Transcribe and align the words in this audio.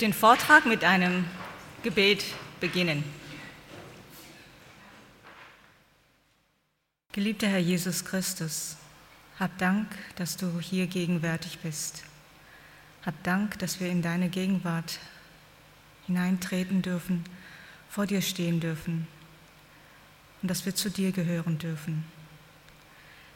Den 0.00 0.12
Vortrag 0.14 0.64
mit 0.64 0.82
einem 0.82 1.26
Gebet 1.82 2.24
beginnen. 2.58 3.04
Geliebter 7.12 7.48
Herr 7.48 7.58
Jesus 7.58 8.04
Christus, 8.04 8.76
hab 9.38 9.58
Dank, 9.58 9.88
dass 10.16 10.36
du 10.36 10.60
hier 10.60 10.86
gegenwärtig 10.86 11.58
bist. 11.58 12.04
Hab 13.04 13.22
Dank, 13.24 13.58
dass 13.58 13.80
wir 13.80 13.88
in 13.88 14.00
deine 14.00 14.28
Gegenwart 14.28 14.98
hineintreten 16.06 16.82
dürfen, 16.82 17.24
vor 17.88 18.06
dir 18.06 18.22
stehen 18.22 18.60
dürfen 18.60 19.06
und 20.40 20.50
dass 20.50 20.64
wir 20.64 20.74
zu 20.74 20.90
dir 20.90 21.12
gehören 21.12 21.58
dürfen. 21.58 22.04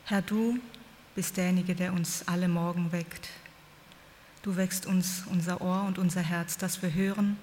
Herr, 0.05 0.23
du 0.23 0.59
bist 1.15 1.37
derjenige, 1.37 1.75
der 1.75 1.93
uns 1.93 2.27
alle 2.29 2.49
Morgen 2.49 2.93
weckt. 2.93 3.29
Du 4.45 4.57
wächst 4.57 4.85
uns 4.85 5.23
unser 5.31 5.63
Ohr 5.63 5.85
und 5.85 5.97
unser 5.97 6.21
Herz, 6.21 6.59
dass 6.59 6.83
wir 6.83 6.93
hören, 6.93 7.39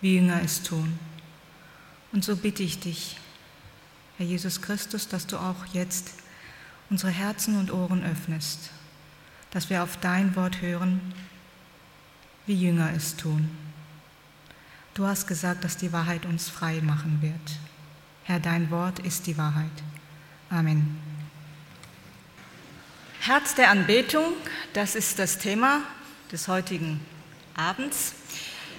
wie 0.00 0.14
Jünger 0.14 0.40
es 0.44 0.62
tun. 0.62 0.96
Und 2.12 2.24
so 2.24 2.36
bitte 2.36 2.62
ich 2.62 2.78
dich, 2.78 3.16
Herr 4.16 4.26
Jesus 4.26 4.62
Christus, 4.62 5.08
dass 5.08 5.26
du 5.26 5.38
auch 5.38 5.66
jetzt 5.72 6.12
unsere 6.88 7.10
Herzen 7.10 7.58
und 7.58 7.72
Ohren 7.72 8.04
öffnest, 8.04 8.70
dass 9.50 9.70
wir 9.70 9.82
auf 9.82 9.96
dein 9.96 10.36
Wort 10.36 10.62
hören, 10.62 11.00
wie 12.46 12.54
Jünger 12.54 12.92
es 12.94 13.16
tun. 13.16 13.50
Du 14.94 15.04
hast 15.04 15.26
gesagt, 15.26 15.64
dass 15.64 15.76
die 15.76 15.92
Wahrheit 15.92 16.26
uns 16.26 16.48
frei 16.48 16.80
machen 16.80 17.22
wird. 17.22 17.58
Herr, 18.22 18.38
dein 18.38 18.70
Wort 18.70 19.00
ist 19.00 19.26
die 19.26 19.36
Wahrheit. 19.36 19.82
Amen. 20.48 20.96
Herz 23.18 23.56
der 23.56 23.70
Anbetung, 23.70 24.34
das 24.74 24.94
ist 24.94 25.18
das 25.18 25.38
Thema 25.38 25.82
des 26.32 26.48
heutigen 26.48 27.00
Abends. 27.54 28.14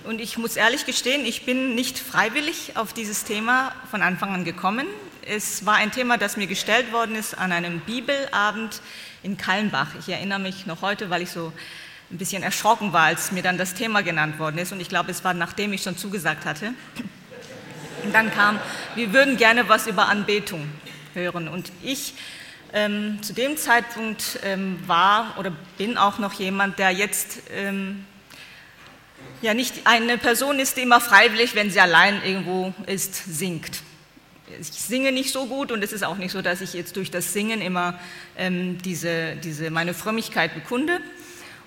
Und 0.03 0.21
ich 0.21 0.37
muss 0.37 0.55
ehrlich 0.55 0.85
gestehen, 0.85 1.25
ich 1.25 1.45
bin 1.45 1.75
nicht 1.75 1.99
freiwillig 1.99 2.73
auf 2.75 2.93
dieses 2.93 3.23
Thema 3.23 3.73
von 3.89 4.01
Anfang 4.01 4.33
an 4.33 4.45
gekommen. 4.45 4.87
Es 5.21 5.65
war 5.65 5.75
ein 5.75 5.91
Thema, 5.91 6.17
das 6.17 6.37
mir 6.37 6.47
gestellt 6.47 6.91
worden 6.91 7.15
ist 7.15 7.37
an 7.37 7.51
einem 7.51 7.79
Bibelabend 7.81 8.81
in 9.23 9.37
Kallenbach. 9.37 9.89
Ich 9.99 10.09
erinnere 10.09 10.39
mich 10.39 10.65
noch 10.65 10.81
heute, 10.81 11.09
weil 11.09 11.21
ich 11.21 11.31
so 11.31 11.51
ein 12.09 12.17
bisschen 12.17 12.43
erschrocken 12.43 12.93
war, 12.93 13.03
als 13.03 13.31
mir 13.31 13.43
dann 13.43 13.57
das 13.57 13.73
Thema 13.73 14.01
genannt 14.01 14.39
worden 14.39 14.57
ist. 14.59 14.71
Und 14.71 14.79
ich 14.79 14.87
glaube, 14.87 15.11
es 15.11 15.23
war 15.23 15.33
nachdem 15.33 15.73
ich 15.73 15.83
schon 15.83 15.97
zugesagt 15.97 16.45
hatte. 16.45 16.73
Und 18.03 18.13
dann 18.13 18.31
kam, 18.31 18.59
wir 18.95 19.11
würden 19.11 19.35
gerne 19.35 19.67
was 19.67 19.87
über 19.87 20.07
Anbetung 20.07 20.69
hören. 21.13 21.49
Und 21.49 21.71
ich 21.81 22.13
ähm, 22.73 23.19
zu 23.21 23.33
dem 23.33 23.57
Zeitpunkt 23.57 24.39
ähm, 24.43 24.79
war 24.87 25.35
oder 25.39 25.51
bin 25.77 25.97
auch 25.97 26.19
noch 26.19 26.33
jemand, 26.33 26.79
der 26.79 26.91
jetzt 26.91 27.39
ähm, 27.55 28.05
ja 29.41 29.53
nicht 29.53 29.85
eine 29.85 30.17
Person 30.17 30.59
ist, 30.59 30.77
die 30.77 30.81
immer 30.81 30.99
freiwillig, 30.99 31.55
wenn 31.55 31.71
sie 31.71 31.79
allein 31.79 32.21
irgendwo 32.23 32.73
ist, 32.85 33.15
singt. 33.37 33.83
Ich 34.59 34.71
singe 34.71 35.11
nicht 35.11 35.33
so 35.33 35.45
gut 35.47 35.71
und 35.71 35.83
es 35.83 35.91
ist 35.91 36.03
auch 36.03 36.17
nicht 36.17 36.31
so, 36.31 36.41
dass 36.41 36.61
ich 36.61 36.73
jetzt 36.73 36.95
durch 36.95 37.11
das 37.11 37.33
Singen 37.33 37.61
immer 37.61 37.99
ähm, 38.37 38.77
diese, 38.81 39.35
diese 39.35 39.69
meine 39.71 39.93
Frömmigkeit 39.93 40.53
bekunde. 40.53 41.01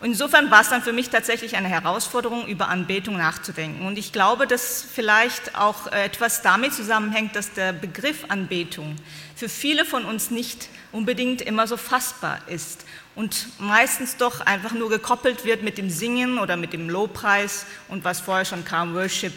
Insofern 0.03 0.51
war 0.51 0.63
es 0.63 0.71
dann 0.71 0.81
für 0.83 0.95
mich 0.95 1.11
tatsächlich 1.11 1.57
eine 1.57 1.69
Herausforderung, 1.69 2.47
über 2.47 2.69
Anbetung 2.69 3.19
nachzudenken. 3.19 3.87
Und 3.87 3.99
ich 3.99 4.13
glaube, 4.13 4.47
dass 4.47 4.83
vielleicht 4.83 5.55
auch 5.57 5.89
etwas 5.89 6.41
damit 6.41 6.73
zusammenhängt, 6.73 7.37
dass 7.37 7.53
der 7.53 7.75
Begriff 7.75 8.25
Anbetung 8.29 8.97
für 9.37 9.51
viele 9.51 9.85
von 9.85 10.07
uns 10.07 10.31
nicht 10.31 10.71
unbedingt 10.93 11.43
immer 11.43 11.67
so 11.67 11.77
fassbar 11.77 12.41
ist 12.49 12.85
und 13.15 13.49
meistens 13.61 14.17
doch 14.17 14.41
einfach 14.41 14.73
nur 14.73 14.89
gekoppelt 14.89 15.45
wird 15.45 15.63
mit 15.63 15.79
dem 15.79 15.91
Singen 15.91 16.39
oder 16.39 16.57
mit 16.57 16.73
dem 16.73 16.89
Lobpreis 16.89 17.67
und 17.89 18.05
was 18.05 18.21
vorher 18.21 18.45
schon 18.45 18.65
kam, 18.65 18.95
Worship, 18.95 19.35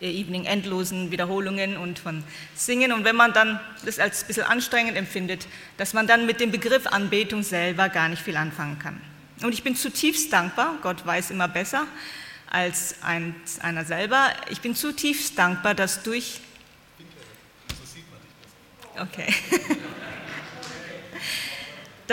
Evening, 0.00 0.46
endlosen 0.46 1.10
Wiederholungen 1.10 1.76
und 1.76 1.98
von 1.98 2.24
Singen. 2.54 2.92
Und 2.92 3.04
wenn 3.04 3.14
man 3.14 3.32
dann 3.32 3.60
das 3.84 3.98
als 3.98 4.22
ein 4.22 4.26
bisschen 4.26 4.46
anstrengend 4.46 4.96
empfindet, 4.96 5.46
dass 5.76 5.94
man 5.94 6.06
dann 6.06 6.26
mit 6.26 6.40
dem 6.40 6.50
Begriff 6.50 6.86
Anbetung 6.86 7.42
selber 7.42 7.88
gar 7.88 8.08
nicht 8.08 8.22
viel 8.22 8.36
anfangen 8.36 8.78
kann. 8.78 9.00
Und 9.42 9.52
ich 9.52 9.62
bin 9.62 9.76
zutiefst 9.76 10.32
dankbar, 10.32 10.78
Gott 10.82 11.06
weiß 11.06 11.30
immer 11.30 11.48
besser 11.48 11.86
als 12.50 12.96
ein, 13.02 13.34
einer 13.60 13.84
selber, 13.84 14.30
ich 14.50 14.60
bin 14.60 14.74
zutiefst 14.74 15.38
dankbar, 15.38 15.74
dass 15.74 16.02
durch... 16.02 16.40
Okay. 18.98 19.34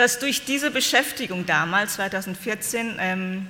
dass 0.00 0.18
durch 0.18 0.46
diese 0.46 0.70
Beschäftigung 0.70 1.44
damals, 1.44 1.96
2014, 1.96 2.96
ähm, 2.98 3.48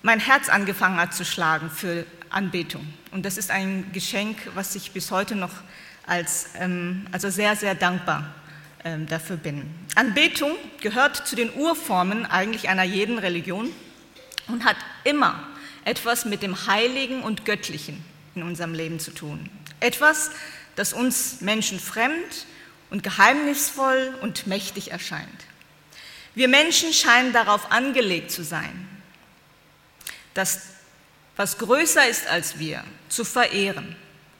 mein 0.00 0.18
Herz 0.18 0.48
angefangen 0.48 0.96
hat 0.96 1.12
zu 1.12 1.22
schlagen 1.22 1.68
für 1.68 2.06
Anbetung. 2.30 2.86
Und 3.10 3.26
das 3.26 3.36
ist 3.36 3.50
ein 3.50 3.92
Geschenk, 3.92 4.38
was 4.54 4.74
ich 4.74 4.92
bis 4.92 5.10
heute 5.10 5.36
noch 5.36 5.52
als 6.06 6.46
ähm, 6.58 7.06
also 7.12 7.28
sehr, 7.28 7.56
sehr 7.56 7.74
dankbar 7.74 8.34
ähm, 8.86 9.06
dafür 9.06 9.36
bin. 9.36 9.68
Anbetung 9.94 10.52
gehört 10.80 11.26
zu 11.26 11.36
den 11.36 11.52
Urformen 11.52 12.24
eigentlich 12.24 12.70
einer 12.70 12.84
jeden 12.84 13.18
Religion 13.18 13.68
und 14.48 14.64
hat 14.64 14.76
immer 15.04 15.46
etwas 15.84 16.24
mit 16.24 16.42
dem 16.42 16.66
Heiligen 16.68 17.22
und 17.22 17.44
Göttlichen 17.44 18.02
in 18.34 18.42
unserem 18.42 18.72
Leben 18.72 18.98
zu 18.98 19.10
tun. 19.10 19.50
Etwas, 19.80 20.30
das 20.74 20.94
uns 20.94 21.42
Menschen 21.42 21.78
fremd 21.78 22.46
und 22.94 23.02
geheimnisvoll 23.02 24.14
und 24.20 24.46
mächtig 24.46 24.92
erscheint. 24.92 25.26
Wir 26.36 26.46
Menschen 26.46 26.92
scheinen 26.92 27.32
darauf 27.32 27.72
angelegt 27.72 28.30
zu 28.30 28.44
sein, 28.44 28.88
das, 30.32 30.60
was 31.34 31.58
größer 31.58 32.06
ist 32.06 32.28
als 32.28 32.60
wir, 32.60 32.84
zu 33.08 33.24
verehren 33.24 33.96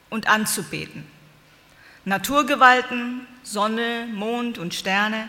und 0.09 0.29
anzubeten. 0.29 1.05
Naturgewalten, 2.05 3.27
Sonne, 3.43 4.07
Mond 4.13 4.59
und 4.59 4.73
Sterne, 4.73 5.29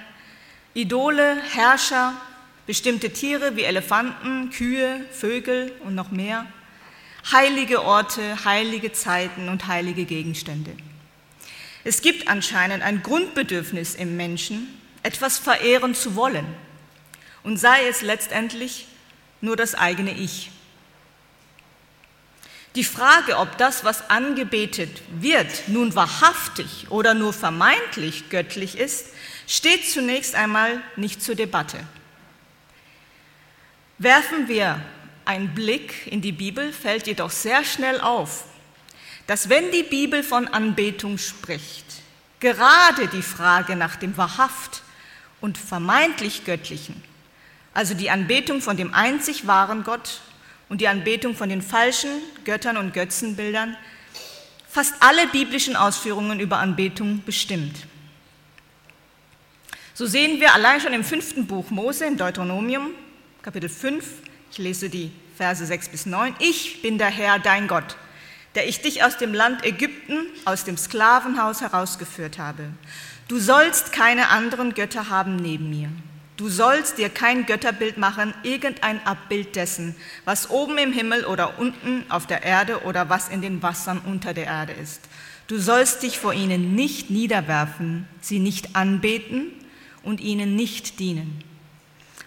Idole, 0.76 1.42
Herrscher, 1.52 2.14
bestimmte 2.68 3.10
Tiere 3.10 3.56
wie 3.56 3.64
Elefanten, 3.64 4.52
Kühe, 4.52 5.04
Vögel 5.12 5.72
und 5.80 5.96
noch 5.96 6.12
mehr, 6.12 6.46
heilige 7.32 7.82
Orte, 7.82 8.46
heilige 8.46 8.92
Zeiten 8.92 9.50
und 9.50 9.66
heilige 9.66 10.06
Gegenstände. 10.06 10.78
Es 11.86 12.02
gibt 12.02 12.28
anscheinend 12.28 12.84
ein 12.84 13.04
Grundbedürfnis 13.04 13.94
im 13.94 14.18
Menschen, 14.18 14.68
etwas 15.04 15.38
verehren 15.38 15.94
zu 15.94 16.16
wollen 16.16 16.46
und 17.44 17.58
sei 17.58 17.88
es 17.88 18.02
letztendlich 18.02 18.88
nur 19.40 19.56
das 19.56 19.76
eigene 19.76 20.12
Ich. 20.18 20.50
Die 22.74 22.84
Frage, 22.84 23.38
ob 23.38 23.60
das, 23.60 23.86
was 23.86 24.10
angebetet 24.10 25.04
wird, 25.12 25.68
nun 25.68 25.94
wahrhaftig 25.94 26.88
oder 26.90 27.14
nur 27.14 27.34
vermeintlich 27.34 28.30
göttlich 28.30 28.80
ist, 28.80 29.10
steht 29.48 29.88
zunächst 29.88 30.34
einmal 30.34 30.82
nicht 30.96 31.22
zur 31.22 31.36
Debatte. 31.36 31.78
Werfen 34.00 34.48
wir 34.48 34.82
einen 35.24 35.54
Blick 35.54 36.08
in 36.08 36.22
die 36.22 36.32
Bibel, 36.32 36.74
fällt 36.74 37.06
jedoch 37.06 37.30
sehr 37.30 37.64
schnell 37.64 38.02
auf, 38.02 38.46
dass 39.28 39.50
wenn 39.50 39.72
die 39.72 39.84
Bibel 39.84 40.24
von 40.24 40.48
Anbetung 40.48 41.18
spricht, 41.18 41.86
gerade 42.40 43.08
die 43.08 43.22
Frage 43.22 43.76
nach 43.76 43.96
dem 43.96 44.18
wahrhaft 44.18 44.84
und 45.42 45.58
vermeintlich 45.58 46.46
Göttlichen, 46.46 47.04
also 47.74 47.94
die 47.94 48.10
Anbetung 48.10 48.62
von 48.62 48.78
dem 48.78 48.94
einzig 48.94 49.48
wahren 49.48 49.84
Gott 49.84 50.22
und 50.70 50.82
die 50.82 50.88
Anbetung 50.88 51.36
von 51.36 51.50
den 51.50 51.62
falschen 51.62 52.10
Göttern 52.44 52.78
und 52.78 52.94
Götzenbildern, 52.94 53.76
fast 54.70 54.96
alle 55.00 55.28
biblischen 55.28 55.76
Ausführungen 55.76 56.40
über 56.40 56.58
Anbetung 56.58 57.24
bestimmt. 57.26 57.76
So 59.94 60.06
sehen 60.06 60.42
wir 60.42 60.54
allein 60.54 60.82
schon 60.82 60.94
im 60.94 61.04
fünften 61.04 61.48
Buch 61.48 61.70
Mose, 61.70 62.06
im 62.06 62.18
Deuteronomium, 62.18 62.92
Kapitel 63.42 63.70
5, 63.70 64.06
ich 64.52 64.58
lese 64.58 64.90
die 64.90 65.12
Verse 65.38 65.66
6 65.66 65.90
bis 65.90 66.06
9, 66.06 66.36
ich 66.40 66.82
bin 66.82 66.98
der 66.98 67.10
Herr, 67.10 67.40
dein 67.40 67.68
Gott, 67.68 67.96
der 68.56 68.68
ich 68.68 68.82
dich 68.82 69.04
aus 69.04 69.18
dem 69.18 69.34
Land 69.34 69.66
Ägypten, 69.66 70.26
aus 70.46 70.64
dem 70.64 70.78
Sklavenhaus 70.78 71.62
herausgeführt 71.62 72.40
habe. 72.40 72.64
Du 73.28 73.40
sollst 73.40 73.92
keine 73.92 74.30
anderen 74.30 74.74
Götter 74.74 75.10
haben 75.10 75.36
neben 75.36 75.70
mir. 75.70 75.90
Du 76.38 76.50
sollst 76.50 76.98
dir 76.98 77.10
kein 77.10 77.46
Götterbild 77.46 77.98
machen, 77.98 78.34
irgendein 78.44 79.06
Abbild 79.06 79.56
dessen, 79.56 79.96
was 80.26 80.50
oben 80.50 80.78
im 80.78 80.92
Himmel 80.92 81.26
oder 81.26 81.60
unten 81.60 82.04
auf 82.10 82.28
der 82.28 82.44
Erde 82.44 82.84
oder 82.84 83.10
was 83.10 83.30
in 83.30 83.42
den 83.42 83.64
Wassern 83.64 84.02
unter 84.06 84.34
der 84.34 84.46
Erde 84.46 84.74
ist. 84.74 85.02
Du 85.48 85.60
sollst 85.60 86.04
dich 86.04 86.20
vor 86.20 86.34
ihnen 86.34 86.76
nicht 86.76 87.10
niederwerfen, 87.10 88.08
sie 88.20 88.40
nicht 88.40 88.76
anbeten 88.76 89.52
und 90.04 90.20
ihnen 90.20 90.56
nicht 90.56 91.00
dienen. 91.00 91.42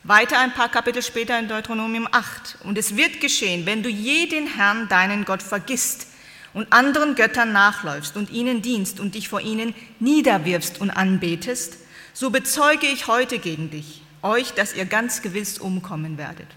Weiter 0.04 0.38
ein 0.38 0.54
paar 0.54 0.70
Kapitel 0.70 1.02
später 1.02 1.38
in 1.38 1.48
Deuteronomium 1.48 2.08
8. 2.10 2.58
Und 2.64 2.78
es 2.78 2.96
wird 2.96 3.20
geschehen, 3.20 3.66
wenn 3.66 3.82
du 3.82 3.90
je 3.90 4.26
den 4.26 4.46
Herrn, 4.46 4.88
deinen 4.88 5.26
Gott, 5.26 5.42
vergisst 5.42 6.06
und 6.54 6.72
anderen 6.72 7.14
Göttern 7.14 7.52
nachläufst 7.52 8.16
und 8.16 8.30
ihnen 8.30 8.62
dienst 8.62 9.00
und 9.00 9.14
dich 9.14 9.28
vor 9.28 9.40
ihnen 9.40 9.74
niederwirfst 10.00 10.80
und 10.80 10.90
anbetest, 10.90 11.78
so 12.12 12.30
bezeuge 12.30 12.86
ich 12.86 13.06
heute 13.06 13.38
gegen 13.38 13.70
dich, 13.70 14.02
euch, 14.22 14.52
dass 14.54 14.74
ihr 14.74 14.84
ganz 14.84 15.22
gewiss 15.22 15.58
umkommen 15.58 16.18
werdet. 16.18 16.48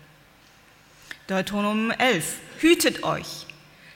Deuteronomium 1.27 1.91
11. 1.91 2.35
Hütet 2.59 3.03
euch, 3.03 3.45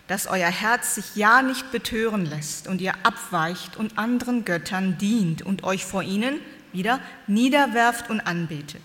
dass 0.08 0.28
euer 0.28 0.50
Herz 0.50 0.96
sich 0.96 1.16
ja 1.16 1.42
nicht 1.42 1.72
betören 1.72 2.26
lässt 2.26 2.68
und 2.68 2.82
ihr 2.82 2.94
abweicht 3.04 3.78
und 3.78 3.98
anderen 3.98 4.46
Göttern 4.46 4.98
dient 4.98 5.42
und 5.42 5.64
euch 5.64 5.86
vor 5.86 6.04
ihnen 6.04 6.40
wieder 6.72 7.00
niederwerft 7.28 8.10
und 8.10 8.22
anbetet. 8.22 8.82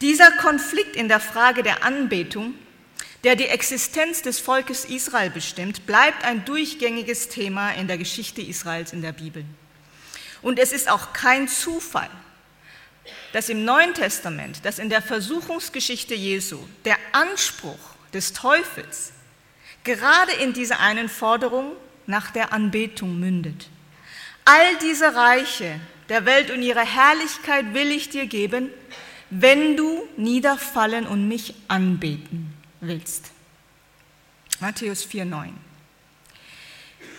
Dieser 0.00 0.30
Konflikt 0.32 0.94
in 0.94 1.08
der 1.08 1.20
Frage 1.20 1.62
der 1.62 1.84
Anbetung, 1.84 2.54
der 3.26 3.34
die 3.34 3.48
Existenz 3.48 4.22
des 4.22 4.38
Volkes 4.38 4.84
Israel 4.84 5.30
bestimmt, 5.30 5.84
bleibt 5.84 6.24
ein 6.24 6.44
durchgängiges 6.44 7.28
Thema 7.28 7.72
in 7.72 7.88
der 7.88 7.98
Geschichte 7.98 8.40
Israels 8.40 8.92
in 8.92 9.02
der 9.02 9.10
Bibel. 9.10 9.44
Und 10.42 10.60
es 10.60 10.70
ist 10.70 10.88
auch 10.88 11.12
kein 11.12 11.48
Zufall, 11.48 12.08
dass 13.32 13.48
im 13.48 13.64
Neuen 13.64 13.94
Testament, 13.94 14.64
dass 14.64 14.78
in 14.78 14.90
der 14.90 15.02
Versuchungsgeschichte 15.02 16.14
Jesu 16.14 16.60
der 16.84 16.96
Anspruch 17.10 17.96
des 18.14 18.32
Teufels 18.32 19.10
gerade 19.82 20.30
in 20.34 20.52
dieser 20.52 20.78
einen 20.78 21.08
Forderung 21.08 21.72
nach 22.06 22.30
der 22.30 22.52
Anbetung 22.52 23.18
mündet. 23.18 23.70
All 24.44 24.76
diese 24.82 25.16
Reiche 25.16 25.80
der 26.08 26.26
Welt 26.26 26.52
und 26.52 26.62
ihre 26.62 26.86
Herrlichkeit 26.86 27.74
will 27.74 27.90
ich 27.90 28.08
dir 28.08 28.26
geben, 28.26 28.70
wenn 29.30 29.76
du 29.76 30.06
niederfallen 30.16 31.08
und 31.08 31.26
mich 31.26 31.54
anbeten 31.66 32.55
willst. 32.86 33.30
Matthäus 34.60 35.06
4,9. 35.06 35.50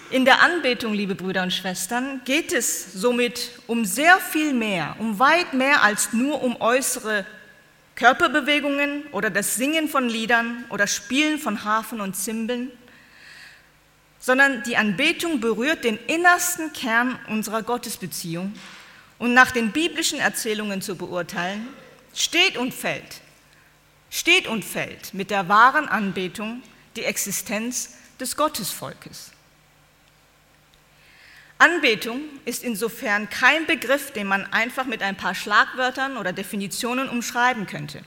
In 0.09 0.23
der 0.23 0.41
Anbetung, 0.41 0.93
liebe 0.93 1.15
Brüder 1.15 1.43
und 1.43 1.51
Schwestern, 1.51 2.21
geht 2.23 2.53
es 2.53 2.93
somit 2.93 3.51
um 3.67 3.83
sehr 3.83 4.17
viel 4.19 4.53
mehr, 4.53 4.95
um 4.99 5.19
weit 5.19 5.53
mehr 5.53 5.83
als 5.83 6.13
nur 6.13 6.41
um 6.41 6.61
äußere 6.61 7.25
Körperbewegungen 7.95 9.03
oder 9.11 9.29
das 9.29 9.55
Singen 9.55 9.89
von 9.89 10.07
Liedern 10.07 10.63
oder 10.69 10.87
Spielen 10.87 11.39
von 11.39 11.63
Harfen 11.65 11.99
und 11.99 12.15
Zimbeln, 12.15 12.71
sondern 14.19 14.63
die 14.63 14.77
Anbetung 14.77 15.41
berührt 15.41 15.83
den 15.83 15.97
innersten 16.07 16.71
Kern 16.73 17.19
unserer 17.27 17.63
Gottesbeziehung 17.63 18.53
und 19.19 19.33
nach 19.33 19.51
den 19.51 19.71
biblischen 19.71 20.19
Erzählungen 20.19 20.81
zu 20.81 20.95
beurteilen, 20.95 21.67
steht 22.13 22.55
und 22.57 22.73
fällt, 22.73 23.21
steht 24.09 24.47
und 24.47 24.63
fällt 24.63 25.13
mit 25.13 25.31
der 25.31 25.47
wahren 25.47 25.87
Anbetung 25.87 26.61
die 26.95 27.03
Existenz 27.03 27.95
des 28.19 28.35
Gottesvolkes. 28.35 29.31
Anbetung 31.59 32.21
ist 32.45 32.63
insofern 32.63 33.29
kein 33.29 33.65
Begriff, 33.65 34.11
den 34.11 34.27
man 34.27 34.45
einfach 34.53 34.85
mit 34.85 35.01
ein 35.01 35.17
paar 35.17 35.33
Schlagwörtern 35.33 36.17
oder 36.17 36.31
Definitionen 36.31 37.09
umschreiben 37.09 37.65
könnte, 37.65 38.03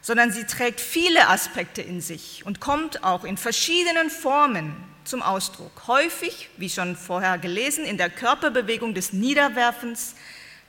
sondern 0.00 0.30
sie 0.30 0.44
trägt 0.44 0.80
viele 0.80 1.28
Aspekte 1.28 1.82
in 1.82 2.00
sich 2.00 2.46
und 2.46 2.60
kommt 2.60 3.02
auch 3.02 3.24
in 3.24 3.36
verschiedenen 3.36 4.10
Formen 4.10 4.76
zum 5.04 5.22
Ausdruck. 5.22 5.88
Häufig, 5.88 6.50
wie 6.56 6.70
schon 6.70 6.94
vorher 6.96 7.36
gelesen, 7.38 7.84
in 7.84 7.98
der 7.98 8.10
Körperbewegung 8.10 8.94
des 8.94 9.12
Niederwerfens, 9.12 10.14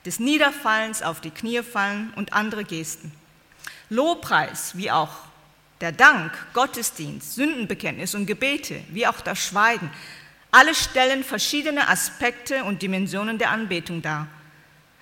des 0.04 0.18
Niederfallens 0.18 1.02
auf 1.02 1.20
die 1.20 1.30
Knie 1.30 1.62
fallen 1.62 2.12
und 2.16 2.32
andere 2.32 2.64
Gesten. 2.64 3.12
Lobpreis, 3.94 4.76
wie 4.76 4.90
auch 4.90 5.10
der 5.80 5.92
Dank, 5.92 6.32
Gottesdienst, 6.52 7.34
Sündenbekenntnis 7.34 8.14
und 8.14 8.26
Gebete, 8.26 8.80
wie 8.88 9.06
auch 9.06 9.20
das 9.20 9.38
Schweigen, 9.38 9.90
alle 10.50 10.74
stellen 10.74 11.24
verschiedene 11.24 11.88
Aspekte 11.88 12.64
und 12.64 12.82
Dimensionen 12.82 13.38
der 13.38 13.50
Anbetung 13.50 14.02
dar. 14.02 14.28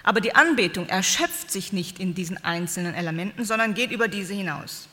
Aber 0.02 0.20
die 0.20 0.34
Anbetung 0.34 0.88
erschöpft 0.88 1.50
sich 1.50 1.72
nicht 1.72 2.00
in 2.00 2.14
diesen 2.14 2.42
einzelnen 2.42 2.94
Elementen, 2.94 3.44
sondern 3.44 3.74
geht 3.74 3.92
über 3.92 4.08
diese 4.08 4.34
hinaus. 4.34 4.88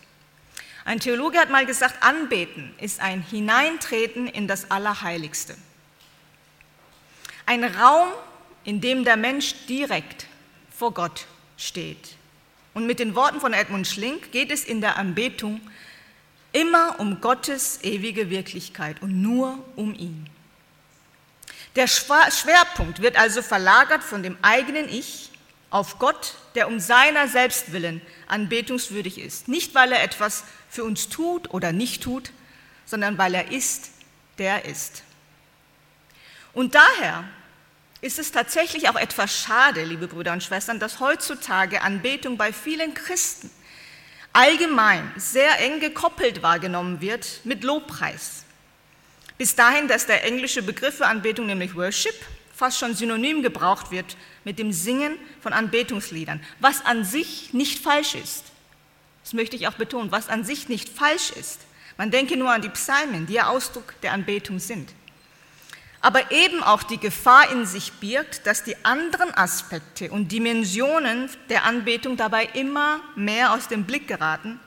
Ein 0.86 1.00
Theologe 1.00 1.40
hat 1.40 1.50
mal 1.50 1.66
gesagt, 1.66 2.04
Anbeten 2.04 2.74
ist 2.80 3.00
ein 3.00 3.22
Hineintreten 3.22 4.28
in 4.28 4.48
das 4.48 4.70
Allerheiligste. 4.70 5.56
Ein 7.46 7.64
Raum, 7.64 8.10
in 8.64 8.82
dem 8.82 9.04
der 9.04 9.18
Mensch 9.18 9.56
direkt 9.68 10.28
vor 10.76 10.94
Gott 10.94 11.26
steht. 11.58 12.19
Und 12.80 12.86
mit 12.86 13.00
den 13.00 13.14
Worten 13.14 13.42
von 13.42 13.52
Edmund 13.52 13.88
Schlink 13.88 14.32
geht 14.32 14.50
es 14.50 14.64
in 14.64 14.80
der 14.80 14.96
Anbetung 14.96 15.60
immer 16.54 16.98
um 17.02 17.20
Gottes 17.20 17.84
ewige 17.84 18.30
Wirklichkeit 18.30 19.02
und 19.02 19.22
nur 19.22 19.62
um 19.76 19.94
ihn. 19.94 20.30
Der 21.76 21.88
Schwerpunkt 21.88 23.02
wird 23.02 23.20
also 23.20 23.42
verlagert 23.42 24.02
von 24.02 24.24
dem 24.24 24.38
eigenen 24.42 24.88
Ich 24.88 25.30
auf 25.70 26.00
Gott, 26.00 26.36
der 26.56 26.70
um 26.70 26.80
seiner 26.80 27.28
selbst 27.28 27.74
willen 27.74 28.00
anbetungswürdig 28.30 29.18
ist. 29.18 29.50
Nicht, 29.50 29.76
weil 29.76 29.92
er 29.92 30.02
etwas 30.02 30.46
für 30.70 30.86
uns 30.86 31.10
tut 31.10 31.54
oder 31.54 31.74
nicht 31.74 32.02
tut, 32.02 32.32
sondern 32.86 33.18
weil 33.18 33.36
er 33.36 33.52
ist, 33.52 33.90
der 34.38 34.64
ist. 34.64 35.04
Und 36.54 36.76
daher 36.76 37.26
ist 38.02 38.20
es 38.20 38.32
tatsächlich 38.32 38.90
auch 38.90 38.96
etwas 38.96 39.38
schade, 39.38 39.84
liebe 39.84 40.08
Brüder 40.08 40.34
und 40.34 40.44
Schwestern, 40.44 40.80
dass 40.80 41.00
heutzutage 41.00 41.82
Anbetung 41.82 42.38
bei 42.38 42.54
vielen 42.54 42.94
Christen 42.94 43.50
allgemein 44.32 45.12
sehr 45.18 45.60
eng 45.60 45.80
gekoppelt 45.80 46.42
wahrgenommen 46.42 47.02
wird 47.02 47.42
mit 47.44 47.64
Lobpreis. 47.64 48.46
Bis 49.38 49.56
dahin, 49.56 49.88
dass 49.88 50.06
der 50.06 50.24
englische 50.24 50.62
Begriff 50.62 50.98
für 50.98 51.08
Anbetung, 51.08 51.48
nämlich 51.48 51.76
Worship, 51.76 52.14
fast 52.54 52.78
schon 52.78 52.94
synonym 52.94 53.42
gebraucht 53.42 53.90
wird 53.92 54.18
mit 54.44 54.60
dem 54.60 54.72
Singen 54.72 55.18
von 55.42 55.54
Anbetungsliedern, 55.54 56.42
was 56.60 56.86
an 56.86 57.06
sich 57.06 57.54
nicht 57.54 57.82
falsch 57.82 58.16
ist. 58.16 58.46
Das 59.24 59.34
möchte 59.34 59.56
ich 59.56 59.68
auch 59.68 59.74
betonen, 59.74 60.12
was 60.12 60.30
an 60.30 60.44
sich 60.44 60.70
nicht 60.70 60.90
falsch 60.90 61.32
ist. 61.32 61.62
Man 61.98 62.12
denke 62.12 62.38
nur 62.38 62.52
an 62.52 62.62
die 62.62 62.70
Psalmen, 62.70 63.28
die 63.28 63.34
ja 63.34 63.48
Ausdruck 63.48 63.94
der 64.02 64.14
Anbetung 64.14 64.60
sind. 64.60 64.94
Aber 66.02 66.32
eben 66.32 66.64
auch 66.64 66.84
die 66.84 66.98
Gefahr 66.98 67.52
in 67.52 67.66
sich 67.66 67.94
birgt, 67.94 68.48
dass 68.48 68.64
die 68.64 68.78
anderen 68.86 69.36
Aspekte 69.36 70.12
und 70.12 70.32
Dimensionen 70.32 71.30
der 71.50 71.66
Anbetung 71.66 72.16
dabei 72.16 72.46
immer 72.54 73.02
mehr 73.16 73.54
aus 73.54 73.68
dem 73.68 73.84
Blick 73.84 74.08
geraten 74.08 74.60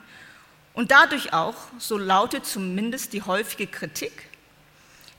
und 0.73 0.91
dadurch 0.91 1.33
auch, 1.33 1.55
so 1.79 1.97
lautet 1.97 2.45
zumindest 2.45 3.13
die 3.13 3.23
häufige 3.23 3.67
Kritik, 3.67 4.29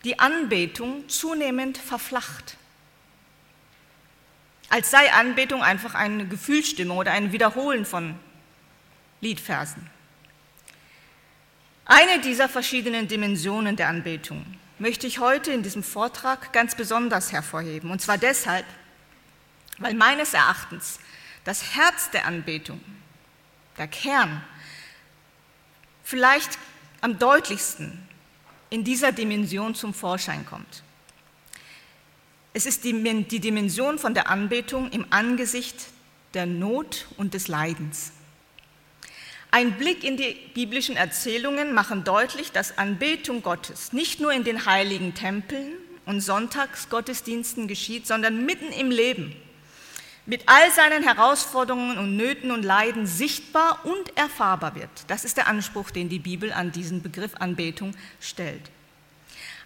die 0.04 0.18
Anbetung 0.18 1.08
zunehmend 1.08 1.78
verflacht. 1.78 2.56
Als 4.68 4.90
sei 4.90 5.12
Anbetung 5.12 5.62
einfach 5.62 5.94
eine 5.94 6.26
Gefühlsstimmung 6.26 6.98
oder 6.98 7.12
ein 7.12 7.32
Wiederholen 7.32 7.84
von 7.84 8.16
Liedversen. 9.20 9.88
Eine 11.84 12.20
dieser 12.20 12.48
verschiedenen 12.48 13.08
Dimensionen 13.08 13.76
der 13.76 13.88
Anbetung 13.88 14.44
möchte 14.78 15.06
ich 15.06 15.18
heute 15.18 15.52
in 15.52 15.62
diesem 15.62 15.82
Vortrag 15.82 16.52
ganz 16.52 16.74
besonders 16.74 17.32
hervorheben. 17.32 17.90
Und 17.90 18.00
zwar 18.00 18.18
deshalb, 18.18 18.66
weil 19.78 19.94
meines 19.94 20.34
Erachtens 20.34 20.98
das 21.44 21.74
Herz 21.74 22.10
der 22.10 22.26
Anbetung, 22.26 22.80
der 23.78 23.88
Kern, 23.88 24.42
vielleicht 26.02 26.58
am 27.00 27.18
deutlichsten 27.18 28.06
in 28.70 28.84
dieser 28.84 29.12
Dimension 29.12 29.74
zum 29.74 29.94
Vorschein 29.94 30.46
kommt. 30.46 30.82
Es 32.52 32.66
ist 32.66 32.84
die, 32.84 33.24
die 33.24 33.40
Dimension 33.40 33.98
von 33.98 34.14
der 34.14 34.30
Anbetung 34.30 34.90
im 34.90 35.06
Angesicht 35.10 35.76
der 36.34 36.46
Not 36.46 37.06
und 37.16 37.34
des 37.34 37.48
Leidens. 37.48 38.12
Ein 39.54 39.78
Blick 39.78 40.02
in 40.02 40.16
die 40.16 40.36
biblischen 40.52 40.96
Erzählungen 40.96 41.74
machen 41.74 42.02
deutlich, 42.02 42.50
dass 42.50 42.76
Anbetung 42.76 43.40
Gottes 43.40 43.92
nicht 43.92 44.18
nur 44.18 44.32
in 44.32 44.42
den 44.42 44.66
heiligen 44.66 45.14
Tempeln 45.14 45.74
und 46.06 46.20
Sonntagsgottesdiensten 46.20 47.68
geschieht, 47.68 48.04
sondern 48.04 48.46
mitten 48.46 48.72
im 48.72 48.90
Leben, 48.90 49.36
mit 50.26 50.42
all 50.46 50.72
seinen 50.72 51.04
Herausforderungen 51.04 51.98
und 51.98 52.16
Nöten 52.16 52.50
und 52.50 52.64
Leiden 52.64 53.06
sichtbar 53.06 53.78
und 53.84 54.18
erfahrbar 54.18 54.74
wird. 54.74 54.90
Das 55.06 55.24
ist 55.24 55.36
der 55.36 55.46
Anspruch, 55.46 55.92
den 55.92 56.08
die 56.08 56.18
Bibel 56.18 56.52
an 56.52 56.72
diesen 56.72 57.00
Begriff 57.00 57.36
Anbetung 57.36 57.94
stellt. 58.20 58.72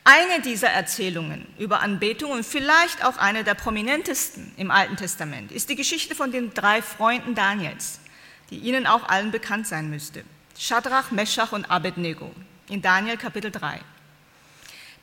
Eine 0.04 0.42
dieser 0.42 0.68
Erzählungen 0.68 1.46
über 1.58 1.80
Anbetung 1.80 2.32
und 2.32 2.44
vielleicht 2.44 3.06
auch 3.06 3.16
eine 3.16 3.42
der 3.42 3.54
prominentesten 3.54 4.52
im 4.58 4.70
Alten 4.70 4.96
Testament 4.96 5.50
ist 5.50 5.70
die 5.70 5.76
Geschichte 5.76 6.14
von 6.14 6.30
den 6.30 6.52
drei 6.52 6.82
Freunden 6.82 7.34
Daniels, 7.34 8.00
die 8.50 8.58
Ihnen 8.58 8.86
auch 8.86 9.08
allen 9.08 9.30
bekannt 9.30 9.66
sein 9.66 9.90
müsste. 9.90 10.24
Shadrach, 10.58 11.10
Meshach 11.10 11.52
und 11.52 11.70
Abednego 11.70 12.32
in 12.68 12.82
Daniel 12.82 13.16
Kapitel 13.16 13.50
3. 13.50 13.80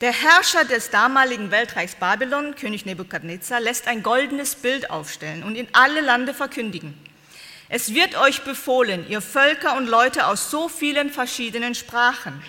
Der 0.02 0.12
Herrscher 0.12 0.66
des 0.66 0.90
damaligen 0.90 1.52
Weltreichs 1.52 1.96
Babylon, 1.96 2.56
König 2.56 2.86
Nebukadnezar, 2.86 3.62
lässt 3.62 3.88
ein 3.88 4.04
goldenes 4.04 4.56
Bild 4.56 4.90
aufstellen 4.90 5.44
und 5.44 5.56
in 5.56 5.68
alle 5.72 6.02
Lande 6.02 6.34
verkündigen. 6.34 6.94
Es 7.70 7.94
wird 7.94 8.16
euch 8.16 8.44
befohlen, 8.44 9.08
ihr 9.10 9.22
Völker 9.22 9.78
und 9.78 9.88
Leute 9.88 10.28
aus 10.28 10.52
so 10.52 10.68
vielen 10.68 11.10
verschiedenen 11.10 11.74
Sprachen, 11.74 12.44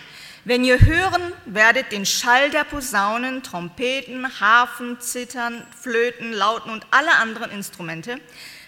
wenn 0.45 0.65
ihr 0.65 0.81
hören 0.81 1.33
werdet 1.47 1.93
den 1.93 2.05
Schall 2.05 2.51
der 2.51 2.65
Posaunen, 2.65 3.43
Trompeten, 3.43 4.41
Harfen, 4.41 5.01
Zittern, 5.01 5.67
Flöten, 5.81 6.33
Lauten 6.33 6.71
und 6.71 6.87
alle 6.91 7.15
anderen 7.17 7.51
Instrumente, 7.51 8.21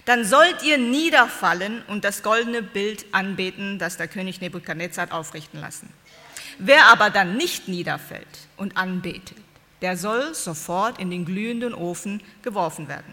dann 0.09 0.25
sollt 0.25 0.62
ihr 0.62 0.79
niederfallen 0.79 1.83
und 1.87 2.03
das 2.03 2.23
goldene 2.23 2.62
Bild 2.62 3.05
anbeten, 3.12 3.79
das 3.79 3.99
der 3.99 4.09
König 4.09 4.41
Nebukadnezar 4.41 5.03
hat 5.03 5.12
aufrichten 5.12 5.61
lassen. 5.61 5.93
Wer 6.59 6.87
aber 6.87 7.11
dann 7.11 7.37
nicht 7.37 7.69
niederfällt 7.69 8.49
und 8.57 8.79
anbetet, 8.79 9.37
der 9.83 9.99
soll 9.99 10.35
sofort 10.35 10.99
in 10.99 11.11
den 11.11 11.27
glühenden 11.27 11.75
Ofen 11.75 12.23
geworfen 12.41 12.88
werden. 12.88 13.12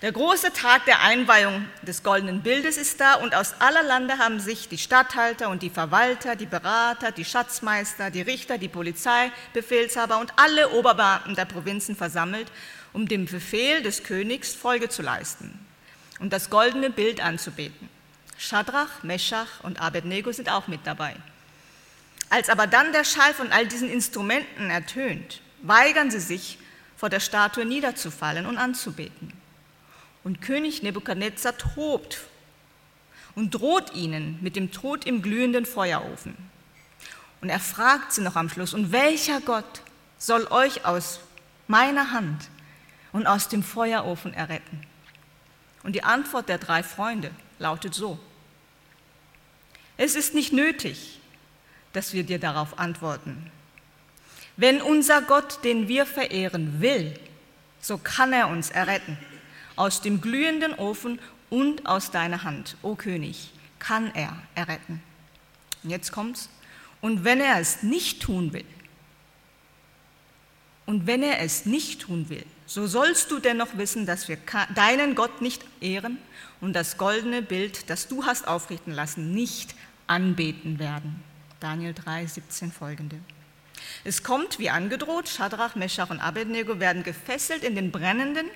Der 0.00 0.12
große 0.12 0.54
Tag 0.54 0.86
der 0.86 1.02
Einweihung 1.02 1.66
des 1.82 2.02
goldenen 2.02 2.42
Bildes 2.42 2.78
ist 2.78 2.98
da 3.02 3.16
und 3.16 3.34
aus 3.34 3.56
aller 3.58 3.82
Lande 3.82 4.16
haben 4.16 4.40
sich 4.40 4.66
die 4.66 4.78
Statthalter 4.78 5.50
und 5.50 5.62
die 5.62 5.68
Verwalter, 5.68 6.36
die 6.36 6.46
Berater, 6.46 7.12
die 7.12 7.26
Schatzmeister, 7.26 8.10
die 8.10 8.22
Richter, 8.22 8.56
die 8.56 8.68
Polizeibefehlshaber 8.68 10.18
und 10.18 10.32
alle 10.36 10.70
Oberbeamten 10.70 11.34
der 11.34 11.44
Provinzen 11.44 11.96
versammelt, 11.96 12.50
um 12.94 13.06
dem 13.06 13.26
Befehl 13.26 13.82
des 13.82 14.04
Königs 14.04 14.54
Folge 14.54 14.88
zu 14.88 15.02
leisten 15.02 15.66
und 16.20 16.32
das 16.32 16.50
goldene 16.50 16.90
Bild 16.90 17.20
anzubeten. 17.20 17.88
Schadrach, 18.38 19.02
Meschach 19.02 19.62
und 19.62 19.80
Abednego 19.80 20.32
sind 20.32 20.50
auch 20.50 20.68
mit 20.68 20.86
dabei. 20.86 21.16
Als 22.30 22.48
aber 22.48 22.66
dann 22.66 22.92
der 22.92 23.04
Schall 23.04 23.34
von 23.34 23.50
all 23.50 23.66
diesen 23.66 23.90
Instrumenten 23.90 24.70
ertönt, 24.70 25.40
weigern 25.62 26.10
sie 26.10 26.20
sich, 26.20 26.58
vor 26.96 27.08
der 27.08 27.20
Statue 27.20 27.64
niederzufallen 27.64 28.44
und 28.44 28.58
anzubeten. 28.58 29.32
Und 30.22 30.42
König 30.42 30.82
Nebukadnezar 30.82 31.56
tobt 31.56 32.18
und 33.34 33.54
droht 33.54 33.94
ihnen 33.94 34.38
mit 34.42 34.54
dem 34.54 34.70
Tod 34.70 35.06
im 35.06 35.22
glühenden 35.22 35.64
Feuerofen. 35.64 36.36
Und 37.40 37.48
er 37.48 37.58
fragt 37.58 38.12
sie 38.12 38.20
noch 38.20 38.36
am 38.36 38.50
Schluss, 38.50 38.74
und 38.74 38.92
welcher 38.92 39.40
Gott 39.40 39.80
soll 40.18 40.46
euch 40.50 40.84
aus 40.84 41.20
meiner 41.68 42.12
Hand 42.12 42.50
und 43.12 43.26
aus 43.26 43.48
dem 43.48 43.62
Feuerofen 43.62 44.34
erretten? 44.34 44.89
Und 45.82 45.94
die 45.94 46.04
Antwort 46.04 46.48
der 46.48 46.58
drei 46.58 46.82
Freunde 46.82 47.30
lautet 47.58 47.94
so, 47.94 48.18
es 49.96 50.14
ist 50.14 50.34
nicht 50.34 50.52
nötig, 50.52 51.20
dass 51.92 52.12
wir 52.12 52.22
dir 52.22 52.38
darauf 52.38 52.78
antworten. 52.78 53.50
Wenn 54.56 54.80
unser 54.80 55.22
Gott, 55.22 55.64
den 55.64 55.88
wir 55.88 56.06
verehren, 56.06 56.80
will, 56.80 57.18
so 57.80 57.98
kann 57.98 58.32
er 58.32 58.48
uns 58.48 58.70
erretten 58.70 59.18
aus 59.76 60.02
dem 60.02 60.20
glühenden 60.20 60.74
Ofen 60.74 61.18
und 61.48 61.86
aus 61.86 62.10
deiner 62.10 62.44
Hand, 62.44 62.76
o 62.82 62.94
König, 62.94 63.50
kann 63.78 64.14
er 64.14 64.36
erretten. 64.54 65.02
Und 65.82 65.90
jetzt 65.90 66.12
kommt's. 66.12 66.50
Und 67.00 67.24
wenn 67.24 67.40
er 67.40 67.58
es 67.58 67.82
nicht 67.82 68.22
tun 68.22 68.52
will, 68.52 68.66
und 70.84 71.06
wenn 71.06 71.22
er 71.22 71.40
es 71.40 71.66
nicht 71.66 72.02
tun 72.02 72.28
will, 72.28 72.44
so 72.70 72.86
sollst 72.86 73.32
du 73.32 73.40
dennoch 73.40 73.76
wissen, 73.78 74.06
dass 74.06 74.28
wir 74.28 74.38
deinen 74.76 75.16
Gott 75.16 75.42
nicht 75.42 75.64
ehren 75.80 76.18
und 76.60 76.72
das 76.72 76.98
goldene 76.98 77.42
Bild, 77.42 77.90
das 77.90 78.06
du 78.06 78.24
hast 78.26 78.46
aufrichten 78.46 78.92
lassen, 78.92 79.32
nicht 79.32 79.74
anbeten 80.06 80.78
werden. 80.78 81.20
Daniel 81.58 81.94
3, 81.94 82.26
17 82.26 82.70
folgende. 82.70 83.18
Es 84.04 84.22
kommt, 84.22 84.60
wie 84.60 84.70
angedroht, 84.70 85.28
Schadrach, 85.28 85.74
Meschach 85.74 86.10
und 86.10 86.20
Abednego 86.20 86.78
werden 86.78 87.02
gefesselt 87.02 87.64
in 87.64 87.74
den 87.74 87.90
brennenden 87.90 88.46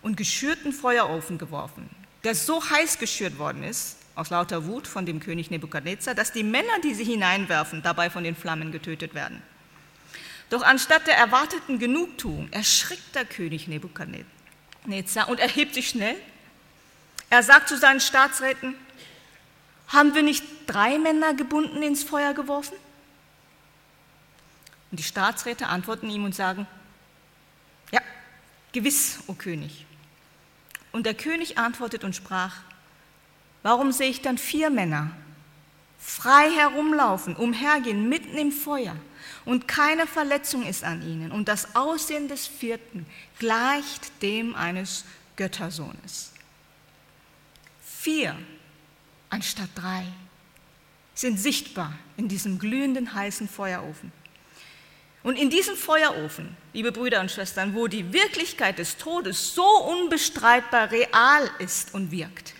und 0.00 0.16
geschürten 0.16 0.72
Feuerofen 0.72 1.36
geworfen, 1.36 1.90
der 2.24 2.34
so 2.34 2.64
heiß 2.70 2.98
geschürt 2.98 3.38
worden 3.38 3.64
ist, 3.64 3.98
aus 4.14 4.30
lauter 4.30 4.64
Wut 4.64 4.86
von 4.86 5.04
dem 5.04 5.20
König 5.20 5.50
Nebukadnezar, 5.50 6.14
dass 6.14 6.32
die 6.32 6.42
Männer, 6.42 6.80
die 6.82 6.94
sie 6.94 7.04
hineinwerfen, 7.04 7.82
dabei 7.82 8.08
von 8.08 8.24
den 8.24 8.34
Flammen 8.34 8.72
getötet 8.72 9.12
werden. 9.12 9.42
Doch 10.50 10.62
anstatt 10.62 11.06
der 11.06 11.16
erwarteten 11.16 11.78
Genugtuung 11.78 12.48
erschrickt 12.52 13.14
der 13.14 13.24
König 13.24 13.66
Nebukadnezar 13.66 15.28
und 15.28 15.40
erhebt 15.40 15.74
sich 15.74 15.88
schnell. 15.88 16.16
Er 17.30 17.42
sagt 17.42 17.68
zu 17.68 17.76
seinen 17.76 18.00
Staatsräten, 18.00 18.76
haben 19.88 20.14
wir 20.14 20.22
nicht 20.22 20.44
drei 20.66 20.98
Männer 20.98 21.34
gebunden 21.34 21.82
ins 21.82 22.04
Feuer 22.04 22.34
geworfen? 22.34 22.76
Und 24.90 25.00
die 25.00 25.04
Staatsräte 25.04 25.66
antworten 25.66 26.08
ihm 26.08 26.24
und 26.24 26.34
sagen, 26.34 26.66
ja, 27.90 28.00
gewiss, 28.72 29.18
o 29.26 29.34
König. 29.34 29.84
Und 30.92 31.06
der 31.06 31.14
König 31.14 31.58
antwortet 31.58 32.04
und 32.04 32.14
sprach, 32.14 32.54
warum 33.62 33.90
sehe 33.90 34.10
ich 34.10 34.22
dann 34.22 34.38
vier 34.38 34.70
Männer 34.70 35.10
frei 35.98 36.50
herumlaufen, 36.50 37.36
umhergehen, 37.36 38.08
mitten 38.08 38.36
im 38.36 38.52
Feuer 38.52 38.96
und 39.44 39.68
keine 39.68 40.06
Verletzung 40.06 40.66
ist 40.66 40.84
an 40.84 41.02
ihnen 41.02 41.32
und 41.32 41.48
das 41.48 41.74
Aussehen 41.74 42.28
des 42.28 42.46
vierten 42.46 43.06
gleicht 43.38 44.22
dem 44.22 44.54
eines 44.54 45.04
Göttersohnes. 45.36 46.32
Vier 47.82 48.36
anstatt 49.30 49.70
drei 49.74 50.04
sind 51.14 51.38
sichtbar 51.38 51.92
in 52.16 52.28
diesem 52.28 52.58
glühenden 52.58 53.14
heißen 53.14 53.48
Feuerofen. 53.48 54.12
Und 55.22 55.36
in 55.36 55.50
diesem 55.50 55.76
Feuerofen, 55.76 56.56
liebe 56.72 56.92
Brüder 56.92 57.20
und 57.20 57.32
Schwestern, 57.32 57.74
wo 57.74 57.88
die 57.88 58.12
Wirklichkeit 58.12 58.78
des 58.78 58.96
Todes 58.96 59.54
so 59.54 59.66
unbestreitbar 59.66 60.92
real 60.92 61.50
ist 61.58 61.94
und 61.94 62.12
wirkt, 62.12 62.54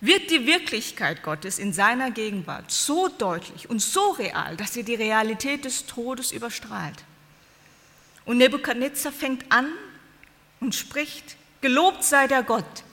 wird 0.00 0.30
die 0.30 0.46
Wirklichkeit 0.46 1.22
Gottes 1.22 1.58
in 1.58 1.72
seiner 1.72 2.10
Gegenwart 2.10 2.70
so 2.70 3.08
deutlich 3.08 3.68
und 3.68 3.80
so 3.80 4.10
real, 4.12 4.56
dass 4.56 4.72
sie 4.72 4.82
die 4.82 4.94
Realität 4.94 5.64
des 5.64 5.86
Todes 5.86 6.32
überstrahlt. 6.32 7.04
Und 8.24 8.38
Nebukadnezar 8.38 9.12
fängt 9.12 9.50
an 9.50 9.66
und 10.60 10.74
spricht, 10.74 11.36
gelobt 11.60 12.04
sei 12.04 12.26
der 12.26 12.42
Gott, 12.42 12.84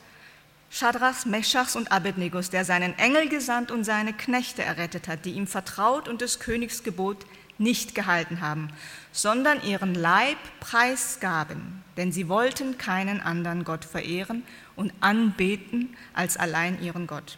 Schadrachs, 0.70 1.24
Meschachs 1.24 1.76
und 1.76 1.90
Abednegos, 1.90 2.50
der 2.50 2.64
seinen 2.64 2.98
Engel 2.98 3.28
gesandt 3.28 3.70
und 3.70 3.84
seine 3.84 4.12
Knechte 4.12 4.62
errettet 4.62 5.08
hat, 5.08 5.24
die 5.24 5.32
ihm 5.32 5.46
vertraut 5.46 6.08
und 6.08 6.20
des 6.20 6.40
Königs 6.40 6.82
Gebot 6.82 7.24
nicht 7.56 7.94
gehalten 7.94 8.40
haben, 8.40 8.68
sondern 9.10 9.62
ihren 9.62 9.94
Leib 9.94 10.36
preisgaben, 10.60 11.82
denn 11.96 12.12
sie 12.12 12.28
wollten 12.28 12.78
keinen 12.78 13.20
anderen 13.20 13.64
Gott 13.64 13.84
verehren 13.84 14.44
und 14.78 14.92
anbeten 15.00 15.96
als 16.14 16.36
allein 16.36 16.80
ihren 16.80 17.08
Gott. 17.08 17.36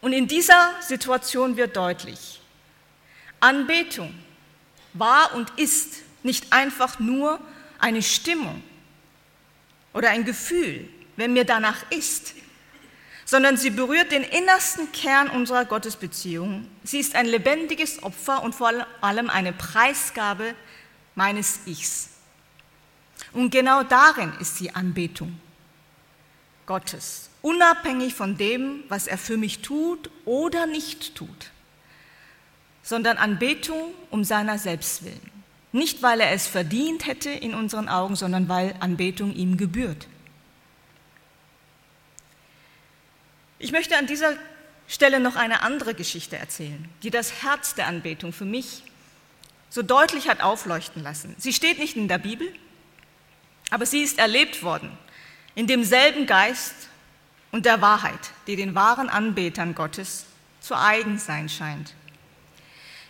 Und 0.00 0.14
in 0.14 0.26
dieser 0.26 0.70
Situation 0.80 1.56
wird 1.56 1.76
deutlich, 1.76 2.40
Anbetung 3.38 4.14
war 4.94 5.34
und 5.34 5.50
ist 5.56 5.96
nicht 6.22 6.52
einfach 6.54 6.98
nur 6.98 7.38
eine 7.78 8.02
Stimmung 8.02 8.62
oder 9.92 10.08
ein 10.08 10.24
Gefühl, 10.24 10.88
wenn 11.16 11.34
mir 11.34 11.44
danach 11.44 11.90
ist, 11.90 12.34
sondern 13.26 13.58
sie 13.58 13.70
berührt 13.70 14.10
den 14.10 14.22
innersten 14.22 14.90
Kern 14.92 15.28
unserer 15.28 15.66
Gottesbeziehung. 15.66 16.66
Sie 16.82 16.98
ist 16.98 17.14
ein 17.14 17.26
lebendiges 17.26 18.02
Opfer 18.02 18.42
und 18.42 18.54
vor 18.54 18.72
allem 19.02 19.28
eine 19.28 19.52
Preisgabe 19.52 20.54
meines 21.14 21.60
Ichs. 21.66 22.08
Und 23.32 23.50
genau 23.50 23.82
darin 23.82 24.32
ist 24.40 24.60
die 24.60 24.74
Anbetung 24.74 25.38
Gottes, 26.66 27.30
unabhängig 27.42 28.14
von 28.14 28.36
dem, 28.36 28.84
was 28.88 29.06
er 29.06 29.18
für 29.18 29.36
mich 29.36 29.60
tut 29.60 30.10
oder 30.24 30.66
nicht 30.66 31.14
tut, 31.14 31.50
sondern 32.82 33.18
Anbetung 33.18 33.92
um 34.10 34.24
seiner 34.24 34.58
selbst 34.58 35.04
willen. 35.04 35.30
Nicht, 35.72 36.02
weil 36.02 36.20
er 36.20 36.30
es 36.32 36.46
verdient 36.46 37.06
hätte 37.06 37.30
in 37.30 37.54
unseren 37.54 37.88
Augen, 37.88 38.16
sondern 38.16 38.48
weil 38.48 38.74
Anbetung 38.80 39.34
ihm 39.34 39.56
gebührt. 39.56 40.06
Ich 43.58 43.72
möchte 43.72 43.96
an 43.96 44.06
dieser 44.06 44.34
Stelle 44.86 45.20
noch 45.20 45.36
eine 45.36 45.62
andere 45.62 45.94
Geschichte 45.94 46.36
erzählen, 46.36 46.88
die 47.02 47.10
das 47.10 47.42
Herz 47.42 47.74
der 47.74 47.86
Anbetung 47.86 48.32
für 48.32 48.44
mich 48.44 48.84
so 49.70 49.82
deutlich 49.82 50.28
hat 50.28 50.42
aufleuchten 50.42 51.02
lassen. 51.02 51.34
Sie 51.38 51.52
steht 51.52 51.78
nicht 51.78 51.96
in 51.96 52.06
der 52.06 52.18
Bibel, 52.18 52.46
aber 53.70 53.86
sie 53.86 54.02
ist 54.02 54.18
erlebt 54.18 54.62
worden 54.62 54.96
in 55.54 55.66
demselben 55.66 56.26
Geist 56.26 56.74
und 57.52 57.66
der 57.66 57.80
Wahrheit, 57.80 58.30
die 58.46 58.56
den 58.56 58.74
wahren 58.74 59.08
Anbetern 59.08 59.74
Gottes 59.74 60.26
zu 60.60 60.76
eigen 60.76 61.18
sein 61.18 61.48
scheint. 61.48 61.94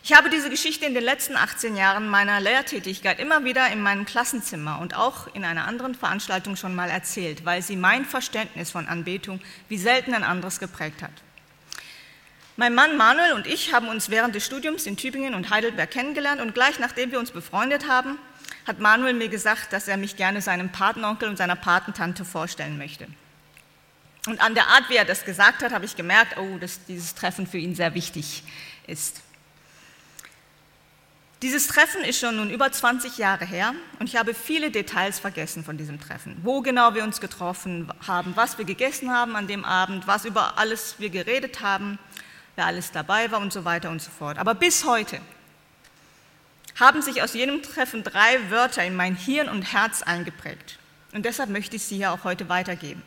Ich 0.02 0.12
habe 0.12 0.28
diese 0.28 0.50
Geschichte 0.50 0.84
in 0.84 0.92
den 0.92 1.02
letzten 1.02 1.34
18 1.34 1.76
Jahren 1.76 2.08
meiner 2.08 2.38
Lehrtätigkeit 2.38 3.18
immer 3.18 3.44
wieder 3.44 3.72
in 3.72 3.80
meinem 3.80 4.04
Klassenzimmer 4.04 4.78
und 4.80 4.94
auch 4.94 5.34
in 5.34 5.46
einer 5.46 5.66
anderen 5.66 5.94
Veranstaltung 5.94 6.56
schon 6.56 6.74
mal 6.74 6.90
erzählt, 6.90 7.46
weil 7.46 7.62
sie 7.62 7.76
mein 7.76 8.04
Verständnis 8.04 8.70
von 8.70 8.86
Anbetung 8.86 9.40
wie 9.70 9.78
selten 9.78 10.12
ein 10.12 10.22
anderes 10.22 10.60
geprägt 10.60 11.00
hat. 11.00 11.10
Mein 12.56 12.74
Mann 12.74 12.98
Manuel 12.98 13.32
und 13.32 13.46
ich 13.46 13.72
haben 13.72 13.88
uns 13.88 14.10
während 14.10 14.34
des 14.34 14.44
Studiums 14.44 14.84
in 14.84 14.98
Tübingen 14.98 15.32
und 15.32 15.48
Heidelberg 15.48 15.90
kennengelernt 15.90 16.42
und 16.42 16.52
gleich 16.52 16.78
nachdem 16.78 17.10
wir 17.10 17.18
uns 17.18 17.30
befreundet 17.30 17.88
haben, 17.88 18.18
hat 18.66 18.80
Manuel 18.80 19.14
mir 19.14 19.28
gesagt, 19.28 19.72
dass 19.72 19.88
er 19.88 19.96
mich 19.96 20.16
gerne 20.16 20.40
seinem 20.40 20.70
Patenonkel 20.70 21.28
und 21.28 21.36
seiner 21.36 21.56
Patentante 21.56 22.24
vorstellen 22.24 22.78
möchte. 22.78 23.06
Und 24.26 24.40
an 24.40 24.54
der 24.54 24.68
Art, 24.68 24.88
wie 24.88 24.96
er 24.96 25.04
das 25.04 25.24
gesagt 25.24 25.62
hat, 25.62 25.72
habe 25.72 25.84
ich 25.84 25.96
gemerkt, 25.96 26.38
oh, 26.38 26.58
dass 26.58 26.84
dieses 26.86 27.14
Treffen 27.14 27.46
für 27.46 27.58
ihn 27.58 27.74
sehr 27.74 27.94
wichtig 27.94 28.42
ist. 28.86 29.20
Dieses 31.42 31.66
Treffen 31.66 32.02
ist 32.04 32.18
schon 32.18 32.36
nun 32.36 32.48
über 32.48 32.72
20 32.72 33.18
Jahre 33.18 33.44
her 33.44 33.74
und 33.98 34.08
ich 34.08 34.16
habe 34.16 34.32
viele 34.32 34.70
Details 34.70 35.18
vergessen 35.18 35.62
von 35.62 35.76
diesem 35.76 36.00
Treffen. 36.00 36.38
Wo 36.42 36.62
genau 36.62 36.94
wir 36.94 37.04
uns 37.04 37.20
getroffen 37.20 37.92
haben, 38.06 38.34
was 38.34 38.56
wir 38.56 38.64
gegessen 38.64 39.10
haben 39.10 39.36
an 39.36 39.46
dem 39.46 39.62
Abend, 39.62 40.06
was 40.06 40.24
über 40.24 40.56
alles 40.56 40.94
wir 40.96 41.10
geredet 41.10 41.60
haben, 41.60 41.98
wer 42.56 42.64
alles 42.64 42.92
dabei 42.92 43.30
war 43.30 43.40
und 43.40 43.52
so 43.52 43.66
weiter 43.66 43.90
und 43.90 44.00
so 44.00 44.10
fort. 44.10 44.38
Aber 44.38 44.54
bis 44.54 44.86
heute 44.86 45.20
haben 46.78 47.02
sich 47.02 47.22
aus 47.22 47.34
jenem 47.34 47.62
Treffen 47.62 48.02
drei 48.02 48.50
Wörter 48.50 48.84
in 48.84 48.96
mein 48.96 49.16
Hirn 49.16 49.48
und 49.48 49.72
Herz 49.72 50.02
eingeprägt. 50.02 50.78
Und 51.12 51.24
deshalb 51.24 51.50
möchte 51.50 51.76
ich 51.76 51.84
sie 51.84 51.96
hier 51.96 52.12
auch 52.12 52.24
heute 52.24 52.48
weitergeben. 52.48 53.02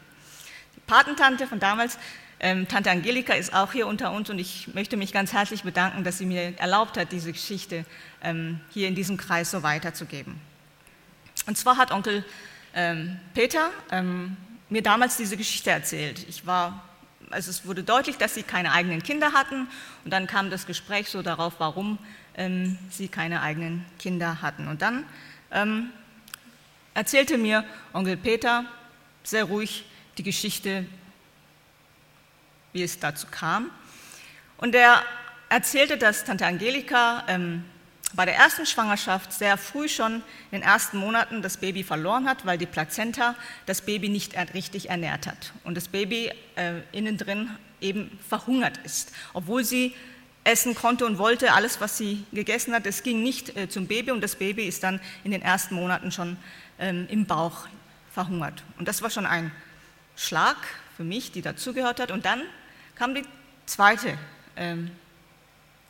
Die 0.76 0.80
Patentante 0.82 1.48
von 1.48 1.60
damals 1.60 1.98
ähm, 2.40 2.68
Tante 2.68 2.92
Angelika 2.92 3.34
ist 3.34 3.54
auch 3.54 3.72
hier 3.72 3.88
unter 3.88 4.12
uns 4.12 4.30
und 4.30 4.38
ich 4.38 4.74
möchte 4.74 4.96
mich 4.96 5.12
ganz 5.12 5.34
herzlich 5.34 5.64
bedanken, 5.64 6.04
dass 6.04 6.20
sie 6.20 6.26
mir 6.26 6.54
erlaubt 6.60 6.98
hat, 6.98 7.12
diese 7.12 7.32
Geschichte 7.32 7.84
ähm, 8.22 8.60
hier 8.70 8.88
in 8.88 8.96
diesem 8.96 9.18
Kreis 9.18 9.50
so 9.50 9.64
weiterzugeben. 9.64 10.40
Und 11.48 11.58
zwar 11.58 11.78
hat 11.78 11.92
Onkel 11.92 12.24
ähm, 12.76 13.20
Peter 13.34 13.72
ähm, 13.92 14.38
mir 14.70 14.84
damals 14.84 15.18
diese 15.18 15.36
Geschichte 15.36 15.72
erzählt. 15.72 16.26
Ich 16.30 16.46
war, 16.46 16.84
also 17.32 17.50
es 17.50 17.66
wurde 17.66 17.84
deutlich, 17.84 18.18
dass 18.18 18.36
sie 18.36 18.44
keine 18.44 18.72
eigenen 18.72 19.02
Kinder 19.02 19.34
hatten 19.34 19.68
und 20.06 20.12
dann 20.12 20.28
kam 20.28 20.52
das 20.52 20.68
Gespräch 20.68 21.10
so 21.10 21.24
darauf, 21.24 21.56
warum 21.58 21.98
ähm, 22.38 22.77
sie 22.89 23.08
keine 23.08 23.41
eigenen 23.41 23.86
Kinder 24.00 24.41
hatten. 24.41 24.67
Und 24.67 24.82
dann 24.82 25.06
ähm, 25.51 25.89
erzählte 26.94 27.38
mir 27.38 27.65
Onkel 27.94 28.17
Peter 28.17 28.65
sehr 29.24 29.46
ruhig 29.46 29.86
die 30.17 30.24
Geschichte, 30.24 30.86
wie 32.74 32.84
es 32.84 33.00
dazu 33.00 33.27
kam. 33.29 33.70
Und 34.58 34.74
er 34.74 35.03
erzählte, 35.50 35.98
dass 35.98 36.24
Tante 36.24 36.46
Angelika 36.46 37.24
ähm, 37.27 37.63
bei 38.13 38.25
der 38.25 38.36
ersten 38.36 38.65
Schwangerschaft 38.65 39.34
sehr 39.34 39.58
früh 39.58 39.88
schon 39.88 40.15
in 40.51 40.60
den 40.60 40.62
ersten 40.62 40.98
Monaten 40.98 41.41
das 41.41 41.58
Baby 41.58 41.84
verloren 41.84 42.27
hat, 42.27 42.46
weil 42.46 42.58
die 42.58 42.65
Plazenta 42.65 43.36
das 43.65 43.82
Baby 43.82 44.10
nicht 44.10 44.36
richtig 44.53 44.89
ernährt 44.89 45.27
hat 45.27 45.53
und 45.63 45.75
das 45.75 45.89
Baby 45.89 46.32
äh, 46.56 46.82
innen 46.91 47.17
drin 47.17 47.50
eben 47.82 48.17
verhungert 48.27 48.77
ist, 48.86 49.12
obwohl 49.34 49.63
sie 49.63 49.94
essen 50.48 50.75
konnte 50.75 51.06
und 51.06 51.18
wollte, 51.18 51.51
alles, 51.54 51.82
was 51.82 51.98
sie 51.98 52.25
gegessen 52.32 52.74
hat, 52.74 52.88
es 52.88 53.04
ging 53.04 53.22
nicht 53.22 53.56
äh, 53.58 53.68
zum 53.68 53.86
Baby 53.86 54.12
und 54.12 54.22
das 54.22 54.36
Baby 54.36 54.66
ist 54.66 54.82
dann 54.82 55.01
in 55.24 55.32
den 55.32 55.42
ersten 55.42 55.75
Monaten 55.75 56.12
schon 56.12 56.38
ähm, 56.80 57.06
im 57.10 57.25
Bauch 57.25 57.68
verhungert. 58.13 58.63
Und 58.80 58.88
das 58.88 59.01
war 59.01 59.10
schon 59.10 59.25
ein 59.25 59.51
Schlag 60.16 60.56
für 60.96 61.04
mich, 61.04 61.34
die 61.34 61.42
dazugehört 61.42 62.00
hat. 62.00 62.12
Und 62.12 62.25
dann 62.25 62.42
kam 62.96 63.13
die 63.13 63.24
zweite 63.66 64.18
ähm, 64.56 64.89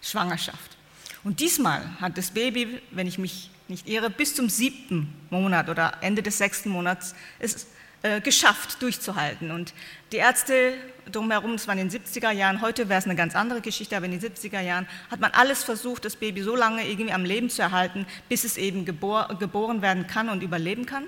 Schwangerschaft. 0.01 0.75
Und 1.23 1.39
diesmal 1.39 1.83
hat 2.01 2.17
das 2.17 2.31
Baby, 2.31 2.81
wenn 2.91 3.05
ich 3.05 3.19
mich 3.19 3.51
nicht 3.67 3.87
irre, 3.87 4.09
bis 4.09 4.33
zum 4.33 4.49
siebten 4.49 5.13
Monat 5.29 5.69
oder 5.69 5.97
Ende 6.01 6.23
des 6.23 6.37
sechsten 6.39 6.69
Monats 6.69 7.13
es 7.37 7.67
äh, 8.07 8.21
geschafft, 8.21 8.81
durchzuhalten. 8.81 9.51
Und 9.51 9.73
die 10.13 10.17
Ärzte 10.17 10.75
drumherum, 11.11 11.53
das 11.53 11.67
war 11.67 11.75
in 11.75 11.89
den 11.89 12.01
70er 12.01 12.31
Jahren, 12.31 12.61
heute 12.61 12.87
wäre 12.87 12.99
es 12.99 13.05
eine 13.05 13.15
ganz 13.15 13.35
andere 13.35 13.59
Geschichte, 13.59 13.97
aber 13.97 14.05
in 14.05 14.17
den 14.17 14.21
70er 14.21 14.61
Jahren 14.61 14.87
hat 15.11 15.19
man 15.19 15.31
alles 15.31 15.65
versucht, 15.65 16.05
das 16.05 16.15
Baby 16.15 16.41
so 16.41 16.55
lange 16.55 16.87
irgendwie 16.87 17.11
am 17.11 17.25
Leben 17.25 17.49
zu 17.49 17.61
erhalten, 17.61 18.05
bis 18.29 18.45
es 18.45 18.55
eben 18.55 18.85
gebor 18.85 19.35
geboren 19.39 19.81
werden 19.81 20.07
kann 20.07 20.29
und 20.29 20.41
überleben 20.41 20.85
kann. 20.85 21.03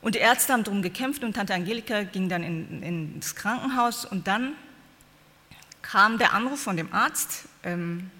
Und 0.00 0.14
die 0.14 0.20
Ärzte 0.20 0.54
haben 0.54 0.64
darum 0.64 0.80
gekämpft 0.80 1.24
und 1.24 1.34
Tante 1.34 1.52
Angelika 1.52 2.04
ging 2.04 2.30
dann 2.30 2.42
in, 2.42 2.82
ins 2.82 3.34
Krankenhaus 3.34 4.06
und 4.06 4.26
dann 4.26 4.52
kam 5.82 6.16
der 6.16 6.32
Anruf 6.32 6.60
von 6.60 6.78
dem 6.78 6.90
Arzt, 6.92 7.44
ähm, 7.64 8.10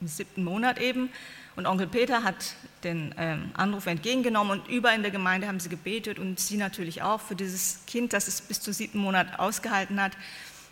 im 0.00 0.06
siebten 0.06 0.42
Monat 0.42 0.80
eben, 0.80 1.10
und 1.56 1.66
Onkel 1.66 1.86
Peter 1.86 2.24
hat 2.24 2.56
den 2.82 3.14
ähm, 3.16 3.50
Anruf 3.54 3.86
entgegengenommen 3.86 4.60
und 4.60 4.68
überall 4.68 4.96
in 4.96 5.02
der 5.02 5.12
Gemeinde 5.12 5.46
haben 5.46 5.60
sie 5.60 5.68
gebetet 5.68 6.18
und 6.18 6.40
sie 6.40 6.56
natürlich 6.56 7.02
auch 7.02 7.20
für 7.20 7.36
dieses 7.36 7.80
Kind, 7.86 8.12
das 8.12 8.26
es 8.26 8.40
bis 8.40 8.60
zum 8.60 8.72
siebten 8.72 8.98
Monat 8.98 9.38
ausgehalten 9.38 10.00
hat. 10.00 10.12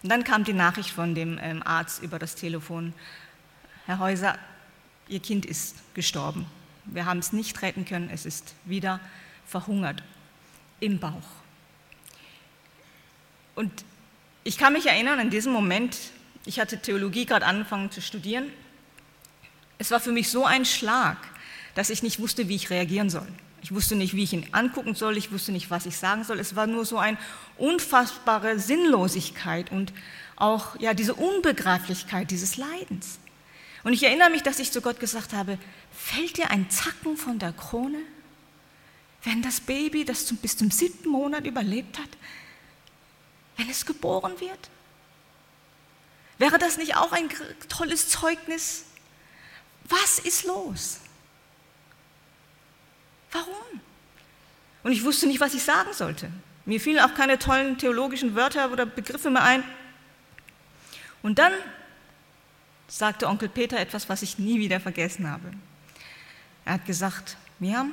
Und 0.03 0.11
dann 0.11 0.25
kam 0.25 0.43
die 0.43 0.53
Nachricht 0.53 0.91
von 0.91 1.15
dem 1.15 1.39
ähm, 1.41 1.63
Arzt 1.63 2.03
über 2.03 2.19
das 2.19 2.35
Telefon, 2.35 2.93
Herr 3.87 3.99
Häuser, 3.99 4.39
Ihr 5.09 5.21
Kind 5.21 5.47
ist 5.47 5.77
gestorben. 5.95 6.47
Wir 6.85 7.05
haben 7.05 7.19
es 7.19 7.33
nicht 7.33 7.63
retten 7.63 7.85
können, 7.85 8.11
es 8.11 8.27
ist 8.27 8.55
wieder 8.65 9.01
verhungert 9.47 10.03
im 10.81 10.99
Bauch. 10.99 11.13
Und 13.55 13.71
ich 14.45 14.59
kann 14.59 14.73
mich 14.73 14.87
erinnern, 14.87 15.21
in 15.21 15.31
diesem 15.31 15.53
Moment, 15.53 15.97
ich 16.45 16.59
hatte 16.59 16.81
Theologie 16.81 17.27
gerade 17.27 17.47
angefangen 17.47 17.91
zu 17.91 18.01
studieren, 18.01 18.51
es 19.83 19.91
war 19.91 19.99
für 19.99 20.13
mich 20.13 20.31
so 20.31 20.45
ein 20.45 20.65
Schlag, 20.65 21.17
dass 21.75 21.91
ich 21.91 22.05
nicht 22.05 22.21
wusste, 22.21 22.47
wie 22.47 22.55
ich 22.55 22.71
reagieren 22.71 23.11
soll. 23.11 23.27
Ich 23.63 23.75
wusste 23.75 23.97
nicht, 23.97 24.15
wie 24.15 24.23
ich 24.23 24.33
ihn 24.33 24.47
angucken 24.53 24.95
soll, 24.95 25.17
ich 25.17 25.33
wusste 25.33 25.51
nicht, 25.51 25.71
was 25.71 25.87
ich 25.87 25.97
sagen 25.97 26.23
soll. 26.23 26.39
Es 26.39 26.55
war 26.55 26.69
nur 26.69 26.85
so 26.85 26.99
eine 26.99 27.19
unfassbare 27.59 28.61
Sinnlosigkeit 28.61 29.73
und 29.73 29.93
auch 30.37 30.79
ja, 30.79 30.95
diese 30.95 31.15
Unbegreiflichkeit 31.15 32.31
dieses 32.31 32.57
Leidens. 32.57 33.19
Und 33.83 33.93
ich 33.93 34.05
erinnere 34.05 34.31
mich, 34.31 34.45
dass 34.45 34.61
ich 34.61 34.71
zu 34.71 34.83
Gott 34.83 35.01
gesagt 35.01 35.33
habe, 35.33 35.59
fällt 35.93 36.37
dir 36.37 36.51
ein 36.51 36.71
Zacken 36.71 37.17
von 37.17 37.41
der 37.41 37.53
Krone, 37.53 37.99
wenn 39.25 39.43
das 39.43 39.61
Baby, 39.61 40.05
das 40.05 40.33
bis 40.33 40.57
zum 40.57 40.71
siebten 40.71 41.09
Monat 41.09 41.45
überlebt 41.45 41.99
hat, 41.99 42.11
wenn 43.57 43.69
es 43.69 43.85
geboren 43.85 44.39
wird? 44.39 44.71
Wäre 46.39 46.59
das 46.59 46.77
nicht 46.77 46.95
auch 46.97 47.11
ein 47.11 47.29
tolles 47.69 48.09
Zeugnis? 48.09 48.85
Was 49.89 50.19
ist 50.21 50.45
los? 50.45 51.01
Warum? 53.31 53.81
Und 54.83 54.93
ich 54.93 55.05
wusste 55.05 55.27
nicht, 55.27 55.41
was 55.41 55.55
ich 55.55 55.63
sagen 55.63 55.93
sollte. 55.93 56.31
Mir 56.65 56.81
fielen 56.81 57.01
auch 57.01 57.15
keine 57.15 57.39
tollen 57.39 57.79
theologischen 57.79 58.35
Wörter 58.35 58.71
oder 58.71 58.87
Begriffe 58.87 59.31
mehr 59.31 59.43
ein. 59.43 59.65
Und 61.23 61.39
dann 61.39 61.53
sagte 62.89 63.27
Onkel 63.27 63.49
Peter 63.49 63.79
etwas, 63.79 64.09
was 64.09 64.23
ich 64.23 64.39
nie 64.39 64.59
wieder 64.59 64.81
vergessen 64.81 65.29
habe. 65.29 65.53
Er 66.65 66.75
hat 66.75 66.85
gesagt, 66.85 67.37
Miriam, 67.59 67.93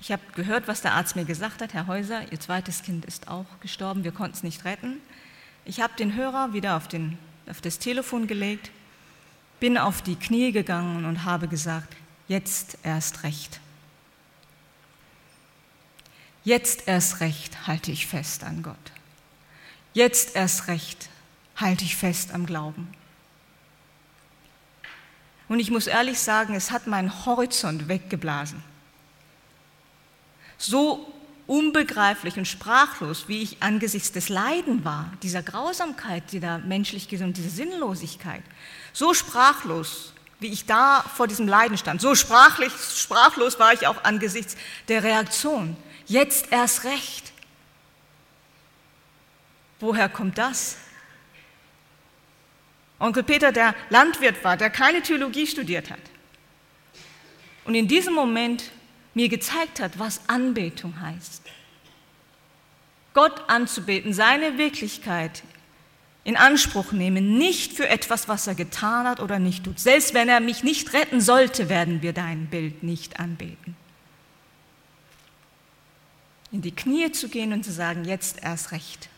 ich 0.00 0.10
habe 0.10 0.22
gehört, 0.34 0.66
was 0.66 0.80
der 0.80 0.94
Arzt 0.94 1.14
mir 1.14 1.24
gesagt 1.24 1.60
hat. 1.60 1.74
Herr 1.74 1.86
Häuser, 1.86 2.32
Ihr 2.32 2.40
zweites 2.40 2.82
Kind 2.82 3.04
ist 3.04 3.28
auch 3.28 3.46
gestorben, 3.60 4.02
wir 4.02 4.12
konnten 4.12 4.36
es 4.36 4.42
nicht 4.42 4.64
retten. 4.64 5.00
Ich 5.64 5.80
habe 5.80 5.92
den 5.98 6.14
Hörer 6.14 6.54
wieder 6.54 6.76
auf, 6.76 6.88
den, 6.88 7.18
auf 7.48 7.60
das 7.60 7.78
Telefon 7.78 8.26
gelegt, 8.26 8.70
bin 9.60 9.78
auf 9.78 10.02
die 10.02 10.16
Knie 10.16 10.52
gegangen 10.52 11.04
und 11.04 11.24
habe 11.24 11.48
gesagt, 11.48 11.94
jetzt 12.28 12.78
erst 12.82 13.22
recht. 13.22 13.60
Jetzt 16.42 16.88
erst 16.88 17.20
recht 17.20 17.66
halte 17.66 17.92
ich 17.92 18.06
fest 18.06 18.44
an 18.44 18.62
Gott. 18.62 18.76
Jetzt 19.92 20.34
erst 20.34 20.68
recht 20.68 21.08
halte 21.56 21.84
ich 21.84 21.96
fest 21.96 22.32
am 22.32 22.46
Glauben. 22.46 22.88
Und 25.48 25.60
ich 25.60 25.70
muss 25.70 25.86
ehrlich 25.86 26.18
sagen, 26.18 26.54
es 26.54 26.70
hat 26.70 26.86
meinen 26.86 27.26
Horizont 27.26 27.88
weggeblasen 27.88 28.62
so 30.60 31.12
unbegreiflich 31.46 32.36
und 32.36 32.46
sprachlos, 32.46 33.26
wie 33.26 33.42
ich 33.42 33.62
angesichts 33.62 34.12
des 34.12 34.28
Leiden 34.28 34.84
war, 34.84 35.10
dieser 35.22 35.42
Grausamkeit, 35.42 36.30
die 36.30 36.38
da 36.38 36.58
menschlich 36.58 37.08
gesund, 37.08 37.36
diese 37.36 37.50
Sinnlosigkeit, 37.50 38.42
so 38.92 39.14
sprachlos, 39.14 40.12
wie 40.40 40.48
ich 40.48 40.66
da 40.66 41.02
vor 41.16 41.26
diesem 41.26 41.46
Leiden 41.46 41.76
stand, 41.78 42.00
so 42.00 42.14
sprachlich, 42.14 42.72
sprachlos 42.72 43.58
war 43.58 43.72
ich 43.72 43.86
auch 43.86 44.04
angesichts 44.04 44.56
der 44.88 45.02
Reaktion. 45.02 45.76
Jetzt 46.06 46.50
erst 46.50 46.84
recht. 46.84 47.32
Woher 49.78 50.08
kommt 50.08 50.38
das? 50.38 50.76
Onkel 52.98 53.22
Peter, 53.22 53.52
der 53.52 53.74
Landwirt 53.88 54.44
war, 54.44 54.56
der 54.56 54.70
keine 54.70 55.02
Theologie 55.02 55.46
studiert 55.46 55.90
hat. 55.90 56.00
Und 57.64 57.74
in 57.74 57.88
diesem 57.88 58.14
Moment 58.14 58.64
mir 59.14 59.28
gezeigt 59.28 59.80
hat, 59.80 59.98
was 59.98 60.20
Anbetung 60.28 61.00
heißt. 61.00 61.42
Gott 63.14 63.48
anzubeten, 63.48 64.12
seine 64.12 64.58
Wirklichkeit 64.58 65.42
in 66.30 66.36
Anspruch 66.36 66.92
nehmen, 66.92 67.38
nicht 67.38 67.72
für 67.72 67.88
etwas, 67.88 68.28
was 68.28 68.46
er 68.46 68.54
getan 68.54 69.08
hat 69.08 69.18
oder 69.18 69.40
nicht 69.40 69.64
tut. 69.64 69.80
Selbst 69.80 70.14
wenn 70.14 70.28
er 70.28 70.38
mich 70.38 70.62
nicht 70.62 70.92
retten 70.92 71.20
sollte, 71.20 71.68
werden 71.68 72.02
wir 72.02 72.12
dein 72.12 72.46
Bild 72.46 72.84
nicht 72.84 73.18
anbeten. 73.18 73.74
In 76.52 76.62
die 76.62 76.70
Knie 76.70 77.10
zu 77.10 77.28
gehen 77.28 77.52
und 77.52 77.64
zu 77.64 77.72
sagen, 77.72 78.04
jetzt 78.04 78.44
erst 78.44 78.70
recht, 78.70 79.08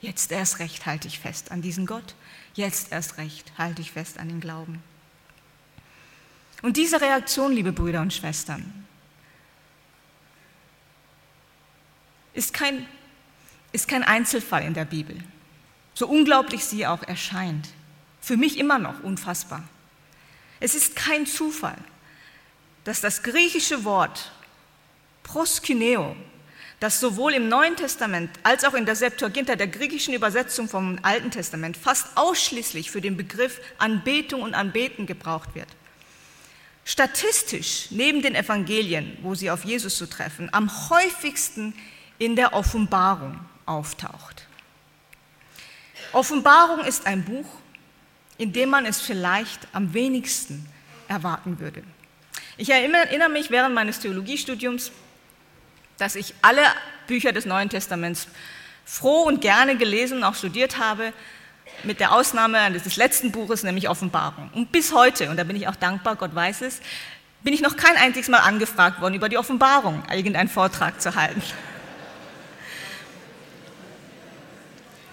jetzt 0.00 0.30
erst 0.30 0.60
recht 0.60 0.86
halte 0.86 1.08
ich 1.08 1.18
fest 1.18 1.50
an 1.50 1.60
diesen 1.60 1.86
Gott, 1.86 2.14
jetzt 2.54 2.92
erst 2.92 3.18
recht 3.18 3.50
halte 3.58 3.82
ich 3.82 3.90
fest 3.90 4.20
an 4.20 4.28
den 4.28 4.38
Glauben. 4.38 4.80
Und 6.62 6.76
diese 6.76 7.00
Reaktion, 7.00 7.52
liebe 7.52 7.72
Brüder 7.72 8.00
und 8.00 8.12
Schwestern, 8.12 8.86
ist 12.32 12.54
kein, 12.54 12.86
ist 13.72 13.88
kein 13.88 14.04
Einzelfall 14.04 14.62
in 14.62 14.74
der 14.74 14.84
Bibel, 14.84 15.18
so 15.94 16.06
unglaublich 16.06 16.64
sie 16.64 16.86
auch 16.86 17.02
erscheint. 17.02 17.68
Für 18.20 18.36
mich 18.36 18.58
immer 18.58 18.78
noch 18.78 19.02
unfassbar. 19.02 19.62
Es 20.60 20.74
ist 20.74 20.96
kein 20.96 21.26
Zufall, 21.26 21.76
dass 22.84 23.00
das 23.00 23.22
griechische 23.22 23.84
Wort 23.84 24.32
proskyneo, 25.22 26.16
das 26.80 27.00
sowohl 27.00 27.34
im 27.34 27.48
Neuen 27.48 27.76
Testament 27.76 28.30
als 28.42 28.64
auch 28.64 28.74
in 28.74 28.86
der 28.86 28.96
Septuaginta, 28.96 29.56
der 29.56 29.68
griechischen 29.68 30.14
Übersetzung 30.14 30.68
vom 30.68 30.98
Alten 31.02 31.30
Testament, 31.30 31.76
fast 31.76 32.16
ausschließlich 32.16 32.90
für 32.90 33.00
den 33.00 33.16
Begriff 33.16 33.60
Anbetung 33.78 34.42
und 34.42 34.54
Anbeten 34.54 35.06
gebraucht 35.06 35.54
wird. 35.54 35.68
Statistisch 36.84 37.86
neben 37.90 38.20
den 38.20 38.34
Evangelien, 38.34 39.16
wo 39.22 39.34
sie 39.34 39.50
auf 39.50 39.64
Jesus 39.64 39.96
zu 39.96 40.06
treffen, 40.06 40.50
am 40.52 40.70
häufigsten 40.90 41.74
in 42.18 42.36
der 42.36 42.52
Offenbarung 42.52 43.38
auftaucht. 43.64 44.43
Offenbarung 46.14 46.84
ist 46.84 47.06
ein 47.06 47.24
Buch, 47.24 47.46
in 48.38 48.52
dem 48.52 48.70
man 48.70 48.86
es 48.86 49.00
vielleicht 49.00 49.66
am 49.72 49.94
wenigsten 49.94 50.66
erwarten 51.08 51.58
würde. 51.60 51.82
Ich 52.56 52.70
erinnere 52.70 53.28
mich 53.28 53.50
während 53.50 53.74
meines 53.74 53.98
Theologiestudiums, 54.00 54.92
dass 55.98 56.14
ich 56.16 56.34
alle 56.42 56.62
Bücher 57.06 57.32
des 57.32 57.46
Neuen 57.46 57.68
Testaments 57.68 58.28
froh 58.84 59.22
und 59.22 59.40
gerne 59.40 59.76
gelesen 59.76 60.18
und 60.18 60.24
auch 60.24 60.34
studiert 60.34 60.78
habe, 60.78 61.12
mit 61.82 62.00
der 62.00 62.12
Ausnahme 62.12 62.70
des 62.72 62.96
letzten 62.96 63.32
Buches, 63.32 63.62
nämlich 63.62 63.88
Offenbarung. 63.88 64.50
Und 64.54 64.70
bis 64.70 64.92
heute, 64.92 65.30
und 65.30 65.36
da 65.36 65.44
bin 65.44 65.56
ich 65.56 65.66
auch 65.68 65.76
dankbar, 65.76 66.16
Gott 66.16 66.34
weiß 66.34 66.62
es, 66.62 66.80
bin 67.42 67.52
ich 67.52 67.60
noch 67.60 67.76
kein 67.76 67.96
einziges 67.96 68.28
Mal 68.28 68.38
angefragt 68.38 69.00
worden, 69.00 69.14
über 69.14 69.28
die 69.28 69.36
Offenbarung 69.36 70.02
irgendeinen 70.10 70.48
Vortrag 70.48 71.00
zu 71.00 71.14
halten. 71.14 71.42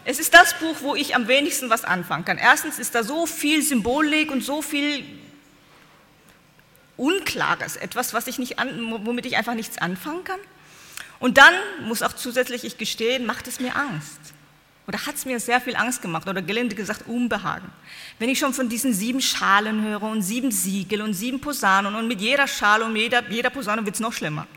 Es 0.03 0.19
ist 0.19 0.33
das 0.33 0.57
Buch, 0.59 0.77
wo 0.81 0.95
ich 0.95 1.15
am 1.15 1.27
wenigsten 1.27 1.69
was 1.69 1.83
anfangen 1.83 2.25
kann. 2.25 2.37
Erstens 2.37 2.79
ist 2.79 2.95
da 2.95 3.03
so 3.03 3.25
viel 3.25 3.61
Symbolik 3.61 4.31
und 4.31 4.43
so 4.43 4.61
viel 4.61 5.03
Unklares, 6.97 7.75
etwas, 7.75 8.13
was 8.13 8.27
ich 8.27 8.37
nicht 8.37 8.59
an, 8.59 9.05
womit 9.05 9.25
ich 9.25 9.37
einfach 9.37 9.53
nichts 9.53 9.77
anfangen 9.77 10.23
kann. 10.23 10.39
Und 11.19 11.37
dann 11.37 11.53
muss 11.83 12.01
auch 12.01 12.13
zusätzlich 12.13 12.63
ich 12.63 12.77
gestehen, 12.77 13.25
macht 13.25 13.47
es 13.47 13.59
mir 13.59 13.75
Angst. 13.75 14.19
Oder 14.87 15.05
hat 15.05 15.15
es 15.15 15.25
mir 15.25 15.39
sehr 15.39 15.61
viel 15.61 15.75
Angst 15.75 16.01
gemacht 16.01 16.27
oder 16.27 16.41
gelinde 16.41 16.75
gesagt 16.75 17.07
Unbehagen. 17.07 17.71
Wenn 18.17 18.29
ich 18.29 18.39
schon 18.39 18.53
von 18.53 18.67
diesen 18.67 18.93
sieben 18.93 19.21
Schalen 19.21 19.83
höre 19.83 20.03
und 20.03 20.23
sieben 20.23 20.51
Siegel 20.51 21.01
und 21.01 21.13
sieben 21.13 21.39
Posaunen 21.39 21.93
und 21.95 22.07
mit 22.07 22.19
jeder 22.19 22.47
Schale 22.47 22.85
und 22.85 22.95
jeder, 22.95 23.23
jeder 23.29 23.51
Posaune 23.51 23.85
wird 23.85 23.95
es 23.95 24.01
noch 24.01 24.13
schlimmer. 24.13 24.47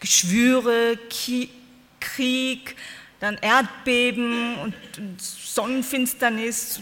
Geschwüre, 0.00 0.98
Ki 1.10 1.50
Krieg, 2.00 2.76
dann 3.20 3.36
Erdbeben 3.38 4.58
und 4.58 4.74
Sonnenfinsternis, 5.18 6.80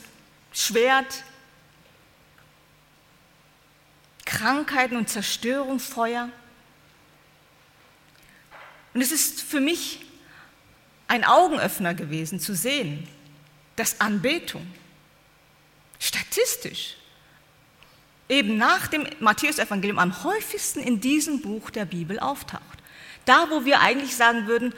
Schwert, 0.53 1.25
Krankheiten 4.25 4.97
und 4.97 5.09
Zerstörung, 5.09 5.79
Feuer. 5.79 6.29
Und 8.95 9.01
es 9.01 9.13
ist 9.13 9.43
für 9.43 9.61
mich 9.61 10.01
ein 11.09 11.25
Augenöffner 11.25 11.95
gewesen 11.95 12.41
zu 12.41 12.55
sehen, 12.55 13.07
dass 13.77 14.01
Anbetung 14.01 14.67
statistisch 15.99 16.97
eben 18.29 18.57
nach 18.57 18.87
dem 18.87 19.07
Matthäusevangelium 19.21 19.99
am 19.99 20.25
häufigsten 20.25 20.81
in 20.81 21.01
diesem 21.01 21.41
Buch 21.41 21.71
der 21.71 21.85
Bibel 21.85 22.19
auftaucht. 22.19 22.63
Da, 23.25 23.51
wo 23.51 23.65
wir 23.65 23.81
eigentlich 23.81 24.17
sagen 24.17 24.47
würden, 24.47 24.75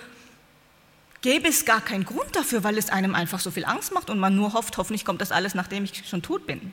gäbe 1.26 1.48
es 1.48 1.64
gar 1.64 1.80
keinen 1.80 2.04
Grund 2.04 2.36
dafür, 2.36 2.62
weil 2.62 2.78
es 2.78 2.88
einem 2.88 3.16
einfach 3.16 3.40
so 3.40 3.50
viel 3.50 3.64
Angst 3.64 3.92
macht 3.92 4.10
und 4.10 4.20
man 4.20 4.36
nur 4.36 4.52
hofft, 4.52 4.78
hoffentlich 4.78 5.04
kommt 5.04 5.20
das 5.20 5.32
alles, 5.32 5.56
nachdem 5.56 5.82
ich 5.82 6.08
schon 6.08 6.22
tot 6.22 6.46
bin. 6.46 6.72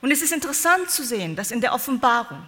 Und 0.00 0.10
es 0.10 0.22
ist 0.22 0.32
interessant 0.32 0.90
zu 0.90 1.04
sehen, 1.04 1.36
dass 1.36 1.50
in 1.50 1.60
der 1.60 1.74
Offenbarung 1.74 2.42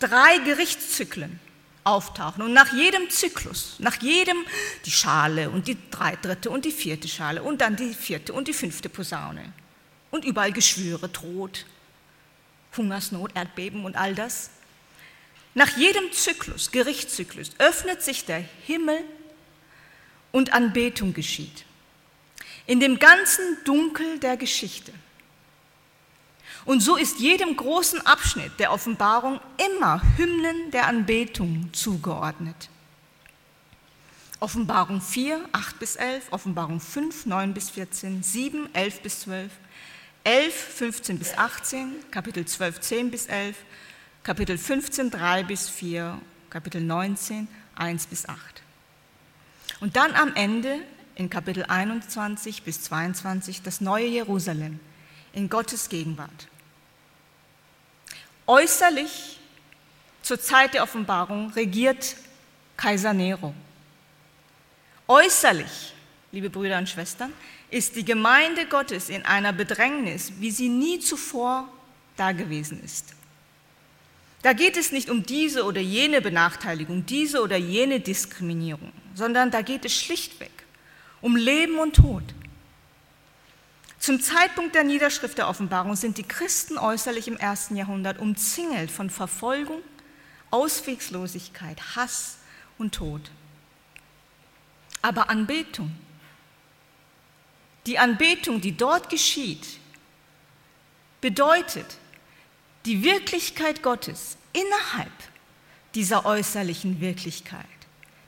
drei 0.00 0.38
Gerichtszyklen 0.38 1.38
auftauchen. 1.84 2.42
Und 2.42 2.52
nach 2.52 2.72
jedem 2.72 3.10
Zyklus, 3.10 3.76
nach 3.78 4.02
jedem 4.02 4.38
die 4.86 4.90
Schale 4.90 5.50
und 5.50 5.68
die 5.68 5.78
dritte 5.92 6.50
und 6.50 6.64
die 6.64 6.72
vierte 6.72 7.06
Schale 7.06 7.44
und 7.44 7.60
dann 7.60 7.76
die 7.76 7.94
vierte 7.94 8.32
und 8.32 8.48
die 8.48 8.52
fünfte 8.52 8.88
Posaune. 8.88 9.52
Und 10.10 10.24
überall 10.24 10.50
Geschwüre, 10.50 11.12
Tod, 11.12 11.64
Hungersnot, 12.76 13.36
Erdbeben 13.36 13.84
und 13.84 13.94
all 13.94 14.16
das. 14.16 14.50
Nach 15.54 15.76
jedem 15.76 16.12
Zyklus, 16.12 16.70
Gerichtszyklus, 16.70 17.50
öffnet 17.58 18.02
sich 18.02 18.24
der 18.24 18.44
Himmel 18.66 18.98
und 20.30 20.52
Anbetung 20.52 21.12
geschieht. 21.12 21.64
In 22.66 22.80
dem 22.80 22.98
ganzen 22.98 23.58
Dunkel 23.64 24.18
der 24.18 24.36
Geschichte 24.36 24.92
und 26.64 26.80
so 26.80 26.96
ist 26.96 27.18
jedem 27.18 27.56
großen 27.56 28.06
Abschnitt 28.06 28.58
der 28.58 28.72
Offenbarung 28.72 29.40
immer 29.66 30.00
Hymnen 30.16 30.70
der 30.70 30.86
Anbetung 30.86 31.70
zugeordnet. 31.72 32.68
Offenbarung 34.38 35.00
4, 35.00 35.40
8 35.52 35.78
bis 35.78 35.96
11, 35.96 36.32
Offenbarung 36.32 36.80
5, 36.80 37.26
9 37.26 37.54
bis 37.54 37.70
14, 37.70 38.22
7, 38.22 38.74
11 38.74 39.00
bis 39.00 39.20
12, 39.20 39.52
11, 40.24 40.54
15 40.54 41.18
bis 41.18 41.36
18, 41.36 41.94
Kapitel 42.10 42.44
12, 42.44 42.80
10 42.80 43.10
bis 43.10 43.26
11, 43.26 43.56
Kapitel 44.22 44.56
15, 44.56 45.10
3 45.10 45.42
bis 45.42 45.68
4, 45.68 46.16
Kapitel 46.48 46.80
19, 46.80 47.48
1 47.74 48.06
bis 48.06 48.28
8. 48.28 48.38
Und 49.80 49.96
dann 49.96 50.14
am 50.14 50.32
Ende 50.36 50.78
in 51.16 51.28
Kapitel 51.28 51.64
21 51.64 52.62
bis 52.62 52.82
22 52.82 53.62
das 53.62 53.80
neue 53.80 54.06
Jerusalem 54.06 54.78
in 55.32 55.48
Gottes 55.48 55.88
Gegenwart. 55.88 56.46
Äußerlich 58.46 59.40
zur 60.22 60.40
Zeit 60.40 60.74
der 60.74 60.84
Offenbarung 60.84 61.50
regiert 61.54 62.16
Kaiser 62.76 63.12
Nero. 63.12 63.52
Äußerlich, 65.08 65.94
liebe 66.30 66.48
Brüder 66.48 66.78
und 66.78 66.88
Schwestern, 66.88 67.32
ist 67.70 67.96
die 67.96 68.04
Gemeinde 68.04 68.66
Gottes 68.66 69.08
in 69.08 69.24
einer 69.24 69.52
Bedrängnis, 69.52 70.34
wie 70.38 70.52
sie 70.52 70.68
nie 70.68 71.00
zuvor 71.00 71.68
dagewesen 72.16 72.84
ist. 72.84 73.16
Da 74.42 74.52
geht 74.52 74.76
es 74.76 74.90
nicht 74.90 75.08
um 75.08 75.24
diese 75.24 75.64
oder 75.64 75.80
jene 75.80 76.20
Benachteiligung, 76.20 77.06
diese 77.06 77.42
oder 77.42 77.56
jene 77.56 78.00
Diskriminierung, 78.00 78.92
sondern 79.14 79.50
da 79.50 79.62
geht 79.62 79.84
es 79.84 79.94
schlichtweg 79.94 80.50
um 81.20 81.36
Leben 81.36 81.78
und 81.78 81.94
Tod. 81.94 82.24
Zum 84.00 84.20
Zeitpunkt 84.20 84.74
der 84.74 84.82
Niederschrift 84.82 85.38
der 85.38 85.48
Offenbarung 85.48 85.94
sind 85.94 86.18
die 86.18 86.24
Christen 86.24 86.76
äußerlich 86.76 87.28
im 87.28 87.36
ersten 87.36 87.76
Jahrhundert 87.76 88.18
umzingelt 88.18 88.90
von 88.90 89.08
Verfolgung, 89.08 89.80
Auswegslosigkeit, 90.50 91.94
Hass 91.94 92.38
und 92.78 92.96
Tod. 92.96 93.30
Aber 95.00 95.30
Anbetung, 95.30 95.92
die 97.86 98.00
Anbetung, 98.00 98.60
die 98.60 98.76
dort 98.76 99.08
geschieht, 99.08 99.78
bedeutet 101.20 101.86
die 102.84 103.02
Wirklichkeit 103.02 103.82
Gottes 103.82 104.36
innerhalb 104.52 105.12
dieser 105.94 106.24
äußerlichen 106.24 107.00
Wirklichkeit, 107.00 107.66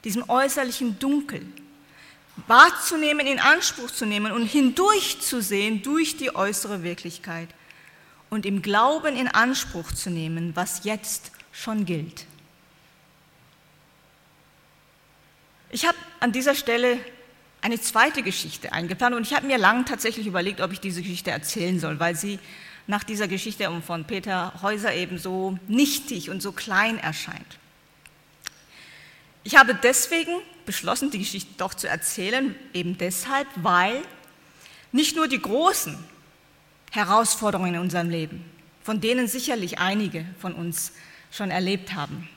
diesem 0.04 0.28
äußerlichen 0.28 0.98
Dunkel, 0.98 1.44
wahrzunehmen, 2.46 3.26
in 3.26 3.38
Anspruch 3.38 3.90
zu 3.90 4.06
nehmen 4.06 4.32
und 4.32 4.46
hindurchzusehen 4.46 5.82
durch 5.82 6.16
die 6.16 6.34
äußere 6.34 6.82
Wirklichkeit 6.82 7.48
und 8.28 8.44
im 8.44 8.62
Glauben 8.62 9.16
in 9.16 9.28
Anspruch 9.28 9.92
zu 9.92 10.10
nehmen, 10.10 10.54
was 10.56 10.84
jetzt 10.84 11.30
schon 11.52 11.84
gilt. 11.84 12.26
Ich 15.70 15.86
habe 15.86 15.96
an 16.20 16.32
dieser 16.32 16.54
Stelle 16.54 16.98
eine 17.60 17.80
zweite 17.80 18.22
Geschichte 18.22 18.72
eingeplant 18.72 19.14
und 19.14 19.26
ich 19.26 19.34
habe 19.34 19.46
mir 19.46 19.58
lang 19.58 19.86
tatsächlich 19.86 20.26
überlegt, 20.26 20.60
ob 20.60 20.72
ich 20.72 20.80
diese 20.80 21.02
Geschichte 21.02 21.30
erzählen 21.30 21.80
soll, 21.80 21.98
weil 21.98 22.14
sie 22.14 22.38
nach 22.86 23.04
dieser 23.04 23.28
Geschichte 23.28 23.70
von 23.86 24.04
Peter 24.04 24.52
Häuser 24.62 24.94
eben 24.94 25.18
so 25.18 25.58
nichtig 25.68 26.30
und 26.30 26.42
so 26.42 26.52
klein 26.52 26.98
erscheint. 26.98 27.58
Ich 29.42 29.56
habe 29.56 29.74
deswegen 29.74 30.32
beschlossen, 30.66 31.10
die 31.10 31.18
Geschichte 31.18 31.52
doch 31.58 31.74
zu 31.74 31.88
erzählen, 31.88 32.54
eben 32.72 32.96
deshalb, 32.96 33.46
weil 33.56 34.02
nicht 34.92 35.16
nur 35.16 35.28
die 35.28 35.40
großen 35.40 35.96
Herausforderungen 36.90 37.74
in 37.74 37.80
unserem 37.80 38.08
Leben, 38.08 38.44
von 38.82 39.00
denen 39.00 39.28
sicherlich 39.28 39.78
einige 39.78 40.24
von 40.38 40.54
uns 40.54 40.92
schon 41.30 41.50
erlebt 41.50 41.94
haben. 41.94 42.28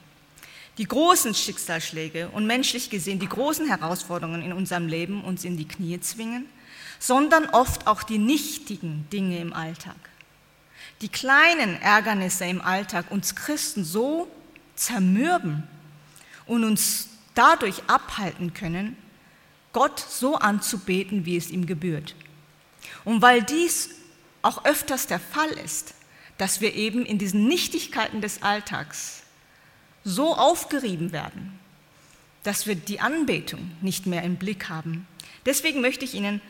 Die 0.77 0.85
großen 0.87 1.33
Schicksalsschläge 1.33 2.29
und 2.29 2.45
menschlich 2.45 2.89
gesehen 2.89 3.19
die 3.19 3.29
großen 3.29 3.67
Herausforderungen 3.67 4.43
in 4.43 4.53
unserem 4.53 4.87
Leben 4.87 5.23
uns 5.23 5.43
in 5.43 5.57
die 5.57 5.67
Knie 5.67 5.99
zwingen, 5.99 6.45
sondern 6.99 7.49
oft 7.49 7.87
auch 7.87 8.03
die 8.03 8.17
nichtigen 8.17 9.07
Dinge 9.11 9.39
im 9.39 9.53
Alltag. 9.53 9.95
Die 11.01 11.09
kleinen 11.09 11.79
Ärgernisse 11.81 12.45
im 12.45 12.61
Alltag 12.61 13.11
uns 13.11 13.35
Christen 13.35 13.83
so 13.83 14.27
zermürben 14.75 15.63
und 16.45 16.63
uns 16.63 17.09
dadurch 17.35 17.83
abhalten 17.87 18.53
können, 18.53 18.97
Gott 19.73 19.99
so 19.99 20.35
anzubeten, 20.37 21.25
wie 21.25 21.37
es 21.37 21.51
ihm 21.51 21.67
gebührt. 21.67 22.15
Und 23.05 23.21
weil 23.21 23.43
dies 23.43 23.91
auch 24.41 24.65
öfters 24.65 25.07
der 25.07 25.19
Fall 25.19 25.49
ist, 25.49 25.93
dass 26.37 26.61
wir 26.61 26.73
eben 26.73 27.05
in 27.05 27.17
diesen 27.17 27.47
Nichtigkeiten 27.47 28.21
des 28.21 28.41
Alltags 28.41 29.23
so 30.03 30.35
aufgerieben 30.35 31.11
werden, 31.11 31.59
dass 32.43 32.65
wir 32.65 32.75
die 32.75 33.01
Anbetung 33.01 33.71
nicht 33.81 34.05
mehr 34.05 34.23
im 34.23 34.37
Blick 34.37 34.69
haben. 34.69 35.05
Deswegen 35.45 35.81
möchte 35.81 36.05
ich 36.05 36.13
Ihnen 36.13 36.41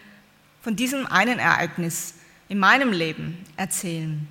von 0.62 0.76
diesem 0.76 1.06
einen 1.08 1.40
Ereignis 1.40 2.14
in 2.50 2.60
meinem 2.60 2.92
Leben 2.92 3.44
erzählen. 3.56 4.28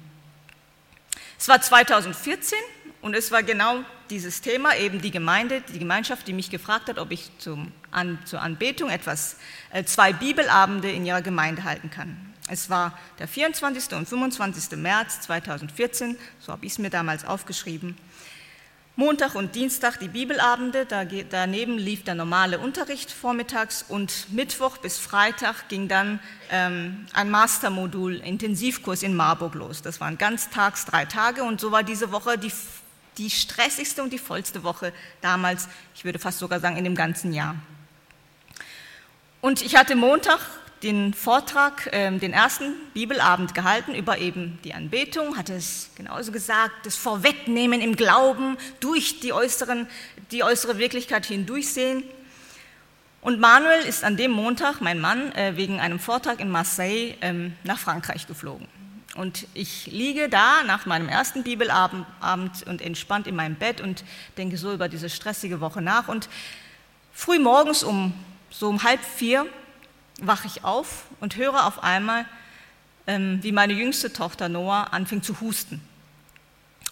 Es 1.39 1.49
war 1.49 1.61
2014 1.61 2.59
und 3.03 3.15
es 3.15 3.31
war 3.31 3.43
genau 3.43 3.85
dieses 4.11 4.41
Thema, 4.41 4.77
eben 4.77 5.01
die 5.01 5.11
Gemeinde, 5.11 5.63
die 5.73 5.79
Gemeinschaft, 5.79 6.27
die 6.29 6.33
mich 6.33 6.51
gefragt 6.51 6.89
hat, 6.89 6.99
ob 6.99 7.11
ich 7.11 7.31
zum, 7.39 7.73
an, 7.91 8.19
zur 8.25 8.41
Anbetung 8.41 8.91
etwas, 8.91 9.37
äh, 9.73 9.85
zwei 9.85 10.13
Bibelabende 10.13 10.91
in 10.91 11.05
ihrer 11.05 11.23
Gemeinde 11.23 11.65
halten 11.65 11.91
kann. 11.91 12.35
Es 12.49 12.71
war 12.71 12.97
der 13.19 13.27
24. 13.27 13.93
und 13.93 14.09
25. 14.09 14.79
März 14.79 15.21
2014, 15.23 16.17
so 16.39 16.53
habe 16.53 16.65
ich 16.65 16.73
es 16.73 16.79
mir 16.79 16.91
damals 16.91 17.25
aufgeschrieben. 17.25 17.97
Montag 18.99 19.35
und 19.35 19.55
Dienstag 19.55 19.99
die 19.99 20.09
Bibelabende, 20.09 20.87
daneben 21.29 21.77
lief 21.77 22.05
der 22.05 22.15
normale 22.15 22.59
Unterricht 22.59 23.11
vormittags 23.13 23.85
und 23.87 24.33
Mittwoch 24.33 24.79
bis 24.79 24.97
Freitag 24.97 25.69
ging 25.69 25.87
dann 25.87 26.19
ähm, 26.51 27.07
ein 27.13 27.31
Mastermodul 27.31 28.15
Intensivkurs 28.17 29.03
in 29.03 29.15
Marburg 29.15 29.55
los. 29.55 29.83
Das 29.83 30.01
waren 30.01 30.17
ganztags 30.17 30.87
drei 30.87 31.05
Tage 31.05 31.45
und 31.45 31.61
so 31.61 31.73
war 31.73 31.83
diese 31.83 32.11
Woche 32.11 32.39
die, 32.39 32.51
die 33.19 33.29
stressigste 33.29 34.03
und 34.03 34.15
die 34.15 34.19
vollste 34.19 34.63
Woche 34.63 34.95
damals, 35.21 35.69
ich 35.95 36.07
würde 36.07 36.19
fast 36.19 36.39
sogar 36.39 36.61
sagen 36.61 36.79
in 36.79 36.85
dem 36.85 36.95
ganzen 36.95 37.35
Jahr. 37.35 37.55
Und 39.43 39.61
ich 39.61 39.77
hatte 39.77 39.95
Montag 39.95 40.41
den 40.87 41.15
Vortrag, 41.15 41.93
äh, 41.93 42.17
den 42.17 42.33
ersten 42.33 42.73
Bibelabend 42.95 43.55
gehalten 43.55 43.93
über 43.93 44.19
eben 44.19 44.59
die 44.63 44.73
Anbetung, 44.73 45.37
hatte 45.37 45.55
es 45.55 45.91
genauso 45.97 46.31
gesagt, 46.31 46.87
das 46.87 46.95
Vorwegnehmen 46.95 47.81
im 47.81 47.97
Glauben 47.97 48.57
durch 48.79 49.19
die, 49.19 49.33
äußeren, 49.33 49.89
die 50.31 50.45
äußere 50.45 50.79
Wirklichkeit 50.79 51.27
hindurchsehen. 51.27 52.05
Und 53.21 53.41
Manuel 53.41 53.83
ist 53.83 54.05
an 54.05 54.17
dem 54.17 54.31
Montag, 54.31 54.81
mein 54.81 55.01
Mann, 55.01 55.33
äh, 55.33 55.57
wegen 55.57 55.81
einem 55.81 55.99
Vortrag 55.99 56.39
in 56.39 56.51
Marseille 56.51 57.15
ähm, 57.21 57.55
nach 57.65 57.79
Frankreich 57.81 58.29
geflogen. 58.29 58.69
Und 59.17 59.49
ich 59.55 59.87
liege 59.87 60.29
da 60.29 60.63
nach 60.65 60.87
meinem 60.87 61.09
ersten 61.09 61.43
Bibelabend 61.43 62.07
und 62.67 62.83
entspannt 62.83 63.27
in 63.27 63.35
meinem 63.35 63.57
Bett 63.57 63.81
und 63.81 64.05
denke 64.37 64.59
so 64.59 64.73
über 64.73 64.89
diese 64.89 65.09
stressige 65.09 65.61
Woche 65.61 65.81
nach. 65.81 66.09
Und 66.09 66.29
früh 67.15 67.39
morgens 67.39 67.83
um 67.83 68.13
so 68.51 68.69
um 68.69 68.83
halb 68.83 69.01
vier 69.01 69.47
wache 70.21 70.47
ich 70.47 70.65
auf 70.65 71.05
und 71.21 71.37
höre 71.37 71.67
auf 71.67 71.83
einmal, 71.83 72.27
ähm, 73.07 73.39
wie 73.43 73.53
meine 73.53 73.73
jüngste 73.73 74.13
Tochter 74.13 74.49
Noah 74.49 74.93
anfängt 74.93 75.25
zu 75.25 75.41
husten. 75.41 75.81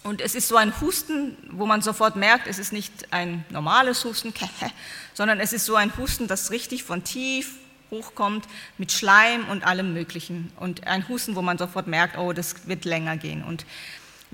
Und 0.03 0.21
es 0.21 0.35
ist 0.35 0.47
so 0.47 0.55
ein 0.55 0.79
Husten, 0.81 1.35
wo 1.49 1.65
man 1.65 1.81
sofort 1.81 2.15
merkt, 2.15 2.45
es 2.45 2.59
ist 2.59 2.71
nicht 2.71 3.11
ein 3.11 3.43
normales 3.49 4.03
Husten, 4.05 4.33
sondern 5.13 5.39
es 5.39 5.51
ist 5.51 5.65
so 5.65 5.75
ein 5.75 5.95
Husten, 5.97 6.27
das 6.27 6.51
richtig 6.51 6.83
von 6.83 7.03
tief 7.03 7.55
hochkommt 7.91 8.45
mit 8.77 8.91
Schleim 8.91 9.47
und 9.49 9.65
allem 9.65 9.93
Möglichen. 9.93 10.51
Und 10.59 10.85
ein 10.85 11.07
Husten, 11.07 11.35
wo 11.35 11.41
man 11.41 11.57
sofort 11.57 11.87
merkt, 11.87 12.17
oh, 12.17 12.33
das 12.33 12.67
wird 12.67 12.85
länger 12.85 13.17
gehen. 13.17 13.43
Und 13.43 13.65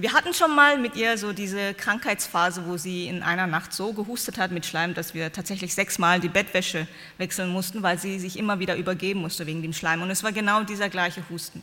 wir 0.01 0.13
hatten 0.13 0.33
schon 0.33 0.55
mal 0.55 0.79
mit 0.79 0.95
ihr 0.95 1.15
so 1.19 1.31
diese 1.31 1.75
Krankheitsphase, 1.75 2.65
wo 2.65 2.75
sie 2.75 3.07
in 3.07 3.21
einer 3.21 3.45
Nacht 3.45 3.71
so 3.71 3.93
gehustet 3.93 4.39
hat 4.39 4.49
mit 4.49 4.65
Schleim, 4.65 4.95
dass 4.95 5.13
wir 5.13 5.31
tatsächlich 5.31 5.75
sechsmal 5.75 6.19
die 6.19 6.27
Bettwäsche 6.27 6.87
wechseln 7.19 7.49
mussten, 7.49 7.83
weil 7.83 7.99
sie 7.99 8.19
sich 8.19 8.39
immer 8.39 8.57
wieder 8.57 8.75
übergeben 8.77 9.21
musste 9.21 9.45
wegen 9.45 9.61
dem 9.61 9.73
Schleim. 9.73 10.01
Und 10.01 10.09
es 10.09 10.23
war 10.23 10.31
genau 10.31 10.63
dieser 10.63 10.89
gleiche 10.89 11.23
Husten. 11.29 11.61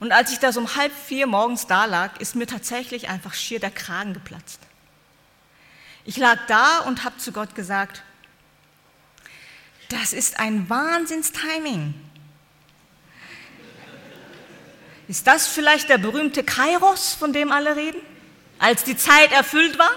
Und 0.00 0.10
als 0.10 0.32
ich 0.32 0.40
da 0.40 0.50
so 0.50 0.58
um 0.58 0.74
halb 0.74 0.92
vier 0.92 1.28
morgens 1.28 1.68
da 1.68 1.84
lag, 1.84 2.20
ist 2.20 2.34
mir 2.34 2.48
tatsächlich 2.48 3.08
einfach 3.08 3.34
schier 3.34 3.60
der 3.60 3.70
Kragen 3.70 4.14
geplatzt. 4.14 4.58
Ich 6.04 6.16
lag 6.16 6.38
da 6.48 6.80
und 6.80 7.04
habe 7.04 7.18
zu 7.18 7.30
Gott 7.30 7.54
gesagt, 7.54 8.02
das 9.90 10.12
ist 10.12 10.40
ein 10.40 10.68
Wahnsinnstiming. 10.68 11.94
Ist 15.12 15.26
das 15.26 15.46
vielleicht 15.46 15.90
der 15.90 15.98
berühmte 15.98 16.42
Kairos, 16.42 17.12
von 17.12 17.34
dem 17.34 17.52
alle 17.52 17.76
reden? 17.76 18.00
Als 18.58 18.82
die 18.82 18.96
Zeit 18.96 19.30
erfüllt 19.30 19.78
war? 19.78 19.90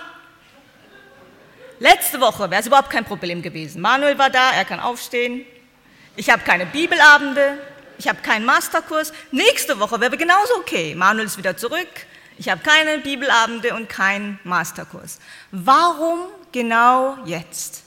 Letzte 1.80 2.20
Woche 2.20 2.52
wäre 2.52 2.60
es 2.60 2.68
überhaupt 2.68 2.90
kein 2.90 3.06
Problem 3.06 3.42
gewesen. 3.42 3.80
Manuel 3.80 4.18
war 4.18 4.30
da, 4.30 4.52
er 4.52 4.66
kann 4.66 4.82
aufstehen. 4.82 5.46
Ich 6.18 6.30
habe 6.30 6.44
keine 6.44 6.66
Bibelabende, 6.66 7.58
ich 7.98 8.10
habe 8.10 8.22
keinen 8.24 8.44
Masterkurs. 8.44 9.14
Nächste 9.32 9.80
Woche 9.80 10.02
wäre 10.02 10.18
genauso 10.18 10.54
okay. 10.58 10.96
Manuel 10.96 11.28
ist 11.28 11.38
wieder 11.38 11.56
zurück. 11.56 11.88
Ich 12.38 12.50
habe 12.50 12.62
keine 12.62 12.98
Bibelabende 12.98 13.74
und 13.74 13.88
keinen 13.88 14.38
Masterkurs. 14.44 15.20
Warum 15.50 16.26
genau 16.52 17.20
jetzt? 17.24 17.84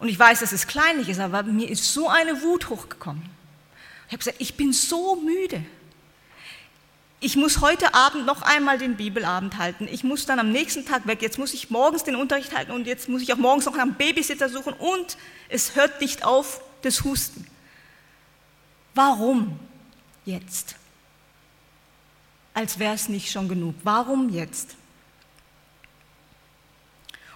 Und 0.00 0.08
ich 0.08 0.18
weiß, 0.18 0.40
dass 0.40 0.50
es 0.50 0.66
kleinlich 0.66 1.08
ist, 1.08 1.20
aber 1.20 1.44
mir 1.44 1.70
ist 1.70 1.94
so 1.94 2.08
eine 2.08 2.42
Wut 2.42 2.70
hochgekommen. 2.70 3.22
Ich 4.08 4.12
habe 4.12 4.18
gesagt, 4.18 4.40
ich 4.40 4.56
bin 4.56 4.72
so 4.72 5.14
müde 5.14 5.64
ich 7.20 7.36
muss 7.36 7.60
heute 7.60 7.94
Abend 7.94 8.26
noch 8.26 8.42
einmal 8.42 8.78
den 8.78 8.96
Bibelabend 8.96 9.56
halten. 9.58 9.88
Ich 9.90 10.04
muss 10.04 10.26
dann 10.26 10.38
am 10.38 10.50
nächsten 10.50 10.84
Tag 10.84 11.06
weg. 11.06 11.22
Jetzt 11.22 11.38
muss 11.38 11.54
ich 11.54 11.70
morgens 11.70 12.04
den 12.04 12.14
Unterricht 12.14 12.54
halten 12.54 12.72
und 12.72 12.86
jetzt 12.86 13.08
muss 13.08 13.22
ich 13.22 13.32
auch 13.32 13.38
morgens 13.38 13.64
noch 13.64 13.76
einen 13.76 13.94
Babysitter 13.94 14.48
suchen 14.48 14.74
und 14.74 15.16
es 15.48 15.74
hört 15.76 16.00
nicht 16.00 16.24
auf, 16.24 16.60
das 16.82 17.04
Husten. 17.04 17.46
Warum 18.94 19.58
jetzt? 20.24 20.76
Als 22.54 22.78
wäre 22.78 22.94
es 22.94 23.08
nicht 23.08 23.30
schon 23.30 23.48
genug. 23.48 23.74
Warum 23.82 24.28
jetzt? 24.28 24.76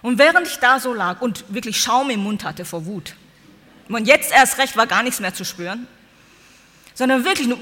Und 0.01 0.17
während 0.17 0.47
ich 0.47 0.57
da 0.57 0.79
so 0.79 0.93
lag 0.93 1.21
und 1.21 1.45
wirklich 1.53 1.79
Schaum 1.81 2.09
im 2.09 2.21
Mund 2.21 2.43
hatte 2.43 2.65
vor 2.65 2.85
Wut, 2.85 3.15
und 3.87 4.07
jetzt 4.07 4.31
erst 4.31 4.57
recht 4.57 4.77
war 4.77 4.87
gar 4.87 5.03
nichts 5.03 5.19
mehr 5.19 5.33
zu 5.33 5.43
spüren, 5.43 5.85
sondern 6.93 7.25
wirklich 7.25 7.47
nur 7.47 7.57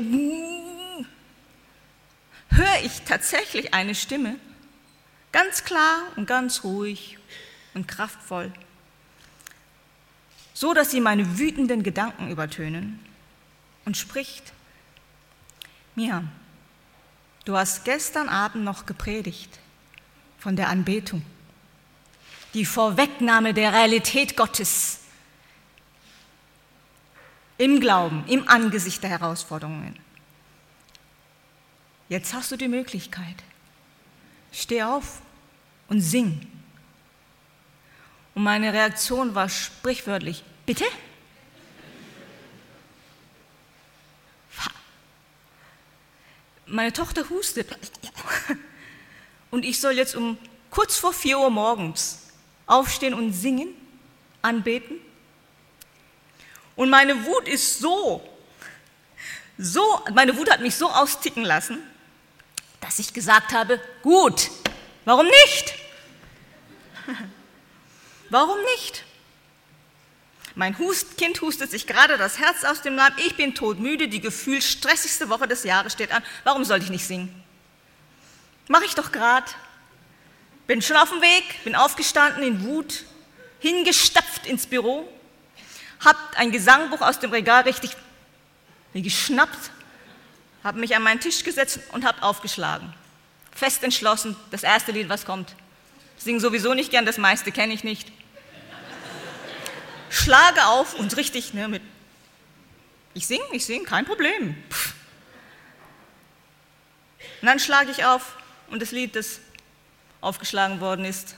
höre 2.50 2.84
ich 2.84 3.02
tatsächlich 3.02 3.74
eine 3.74 3.96
Stimme, 3.96 4.36
ganz 5.32 5.64
klar 5.64 6.04
und 6.16 6.26
ganz 6.26 6.64
ruhig 6.64 7.18
und 7.74 7.88
kraftvoll, 7.88 8.52
so 10.54 10.74
dass 10.74 10.92
sie 10.92 11.02
meine 11.02 11.40
wütenden 11.40 11.84
Gedanken 11.84 12.30
übertönen 12.30 13.00
und 13.86 13.98
spricht, 13.98 14.54
Mia, 15.96 16.24
du 17.46 17.58
hast 17.58 17.86
gestern 17.86 18.30
Abend 18.30 18.64
noch 18.64 18.86
gepredigt 18.86 19.60
von 20.38 20.56
der 20.56 20.70
Anbetung, 20.70 21.24
die 22.54 22.66
Vorwegnahme 22.66 23.54
der 23.54 23.74
Realität 23.74 24.36
Gottes. 24.36 25.00
Im 27.58 27.82
Glauben, 27.82 28.24
im 28.28 28.48
Angesicht 28.48 29.04
der 29.04 29.10
Herausforderungen. 29.10 30.00
Jetzt 32.10 32.34
hast 32.34 32.52
du 32.52 32.58
die 32.58 32.68
Möglichkeit. 32.68 33.36
Steh 34.52 34.82
auf 34.82 35.22
und 35.88 36.02
sing. 36.02 36.48
Und 38.34 38.44
meine 38.44 38.74
Reaktion 38.74 39.36
war 39.36 39.48
sprichwörtlich, 39.48 40.44
bitte? 40.66 40.86
Meine 46.66 46.94
Tochter 46.94 47.28
hustet. 47.30 47.68
Und 49.52 49.66
ich 49.66 49.80
soll 49.80 49.94
jetzt 49.94 50.16
um 50.16 50.38
kurz 50.70 50.98
vor 50.98 51.14
4 51.14 51.40
Uhr 51.40 51.50
morgens 51.50 52.28
aufstehen 52.68 53.16
und 53.16 53.34
singen, 53.34 53.70
anbeten. 54.44 54.98
Und 56.76 56.90
meine 56.90 57.26
Wut 57.26 57.48
ist 57.48 57.80
so, 57.80 58.28
so, 59.58 59.82
meine 60.14 60.38
Wut 60.38 60.50
hat 60.52 60.62
mich 60.62 60.76
so 60.76 60.90
austicken 60.90 61.44
lassen, 61.44 61.80
dass 62.82 63.00
ich 63.00 63.14
gesagt 63.14 63.54
habe, 63.54 63.80
gut, 64.02 64.50
warum 65.06 65.26
nicht? 65.26 65.74
Warum 68.32 68.60
nicht? 68.76 69.06
Mein 70.54 70.78
Hust, 70.78 71.18
Kind 71.18 71.42
hustet 71.42 71.72
sich 71.72 71.88
gerade 71.88 72.18
das 72.18 72.38
Herz 72.38 72.64
aus 72.64 72.82
dem 72.82 72.96
Leib. 72.96 73.14
Ich 73.18 73.36
bin 73.36 73.56
todmüde. 73.56 74.08
Die 74.08 74.22
gefühlt 74.22 74.64
stressigste 74.64 75.30
Woche 75.30 75.48
des 75.48 75.64
Jahres 75.64 75.94
steht 75.94 76.12
an. 76.12 76.22
Warum 76.44 76.64
sollte 76.64 76.86
ich 76.86 76.92
nicht 76.92 77.08
singen? 77.08 77.44
Mach 78.68 78.82
ich 78.84 78.94
doch 78.94 79.12
gerade. 79.12 79.50
Bin 80.68 80.82
schon 80.84 80.98
auf 80.98 81.10
dem 81.10 81.22
Weg, 81.22 81.64
bin 81.64 81.76
aufgestanden 81.76 82.44
in 82.44 82.64
Wut, 82.64 83.04
hingestapft 83.60 84.46
ins 84.46 84.68
Büro, 84.68 85.12
hab 86.06 86.16
ein 86.38 86.52
Gesangbuch 86.52 87.02
aus 87.02 87.20
dem 87.20 87.32
Regal 87.32 87.64
richtig 87.64 87.92
geschnappt, 88.94 89.72
hab 90.70 90.76
mich 90.76 90.96
an 90.96 91.04
meinen 91.04 91.20
Tisch 91.20 91.44
gesetzt 91.44 91.80
und 91.92 92.06
hab 92.06 92.22
aufgeschlagen. 92.24 92.94
Fest 93.52 93.84
entschlossen, 93.84 94.36
das 94.52 94.64
erste 94.64 94.92
Lied, 94.92 95.10
was 95.10 95.26
kommt. 95.26 95.56
Sing 96.18 96.40
sowieso 96.40 96.74
nicht 96.74 96.92
gern, 96.92 97.06
das 97.06 97.18
meiste 97.18 97.52
kenne 97.52 97.74
ich 97.74 97.84
nicht 97.84 98.12
schlage 100.10 100.66
auf 100.66 100.96
und 100.96 101.16
richtig 101.18 101.54
ne, 101.54 101.68
mit, 101.68 101.82
ich 103.14 103.28
singe, 103.28 103.44
ich 103.52 103.66
singe, 103.66 103.86
kein 103.86 104.06
Problem. 104.06 104.56
Pff. 104.70 104.94
Und 107.42 107.48
dann 107.48 107.60
schlage 107.60 107.92
ich 107.92 108.06
auf 108.06 108.36
und 108.70 108.82
das 108.82 108.92
Lied, 108.92 109.16
das 109.16 109.40
aufgeschlagen 110.22 110.82
worden 110.82 111.06
ist, 111.06 111.36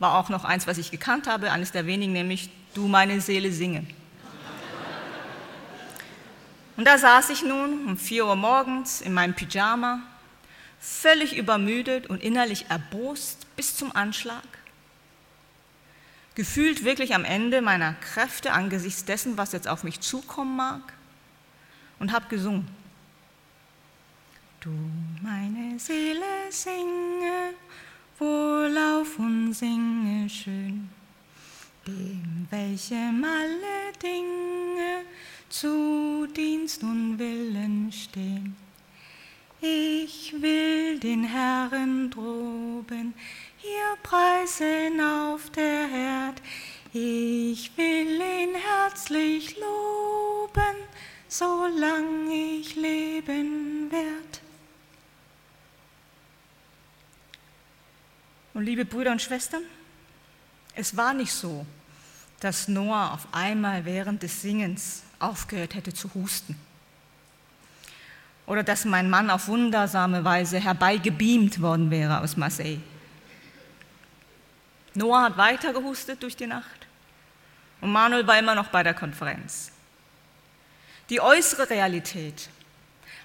war 0.00 0.18
auch 0.18 0.28
noch 0.28 0.44
eins, 0.44 0.66
was 0.66 0.78
ich 0.78 0.90
gekannt 0.90 1.28
habe, 1.28 1.52
eines 1.52 1.70
der 1.70 1.86
wenigen, 1.86 2.12
nämlich 2.12 2.50
Du 2.74 2.88
meine 2.88 3.20
Seele 3.20 3.52
singe. 3.52 3.86
Und 6.76 6.86
da 6.86 6.98
saß 6.98 7.30
ich 7.30 7.42
nun 7.42 7.86
um 7.86 7.96
4 7.96 8.26
Uhr 8.26 8.36
morgens 8.36 9.00
in 9.00 9.14
meinem 9.14 9.34
Pyjama, 9.34 10.00
völlig 10.80 11.36
übermüdet 11.36 12.08
und 12.08 12.22
innerlich 12.22 12.66
erbost 12.68 13.46
bis 13.56 13.76
zum 13.76 13.94
Anschlag. 13.94 14.42
Gefühlt 16.34 16.84
wirklich 16.84 17.14
am 17.14 17.24
Ende 17.24 17.62
meiner 17.62 17.94
Kräfte 17.94 18.52
angesichts 18.52 19.04
dessen, 19.04 19.36
was 19.36 19.52
jetzt 19.52 19.68
auf 19.68 19.84
mich 19.84 20.00
zukommen 20.00 20.56
mag, 20.56 20.92
und 22.00 22.12
habe 22.12 22.26
gesungen. 22.28 22.66
Du 24.60 24.70
meine 25.22 25.78
Seele 25.78 26.24
singe, 26.50 27.54
wohlauf 28.18 29.16
und 29.18 29.52
singe 29.52 30.28
schön, 30.28 30.90
dem 31.86 32.48
welchem 32.50 33.24
alle 33.24 33.92
Dinge 34.02 35.04
zu 35.54 36.26
Dienst 36.34 36.82
und 36.82 37.18
Willen 37.18 37.92
stehen. 37.92 38.56
Ich 39.60 40.34
will 40.40 40.98
den 40.98 41.24
Herrn 41.24 42.10
droben 42.10 43.14
ihr 43.64 43.96
preisen 44.02 45.00
auf 45.00 45.50
der 45.50 45.88
Erd. 45.88 46.42
Ich 46.92 47.76
will 47.76 48.20
ihn 48.20 48.54
herzlich 48.54 49.56
loben, 49.56 50.76
solang 51.28 52.30
ich 52.30 52.76
leben 52.76 53.90
werd. 53.90 54.40
Und 58.54 58.64
liebe 58.64 58.84
Brüder 58.84 59.12
und 59.12 59.22
Schwestern, 59.22 59.62
es 60.74 60.96
war 60.96 61.14
nicht 61.14 61.32
so, 61.32 61.66
dass 62.40 62.68
Noah 62.68 63.14
auf 63.14 63.26
einmal 63.32 63.84
während 63.84 64.22
des 64.22 64.42
Singens 64.42 65.02
aufgehört 65.18 65.74
hätte 65.74 65.92
zu 65.92 66.12
husten. 66.14 66.56
Oder 68.46 68.62
dass 68.62 68.84
mein 68.84 69.08
Mann 69.08 69.30
auf 69.30 69.48
wundersame 69.48 70.24
Weise 70.24 70.58
herbeigebeamt 70.58 71.60
worden 71.60 71.90
wäre 71.90 72.20
aus 72.20 72.36
Marseille. 72.36 72.80
Noah 74.94 75.22
hat 75.22 75.36
weiter 75.36 75.72
gehustet 75.72 76.22
durch 76.22 76.36
die 76.36 76.46
Nacht 76.46 76.86
und 77.80 77.90
Manuel 77.90 78.26
war 78.26 78.38
immer 78.38 78.54
noch 78.54 78.68
bei 78.68 78.82
der 78.82 78.94
Konferenz. 78.94 79.72
Die 81.10 81.20
äußere 81.20 81.68
Realität 81.68 82.48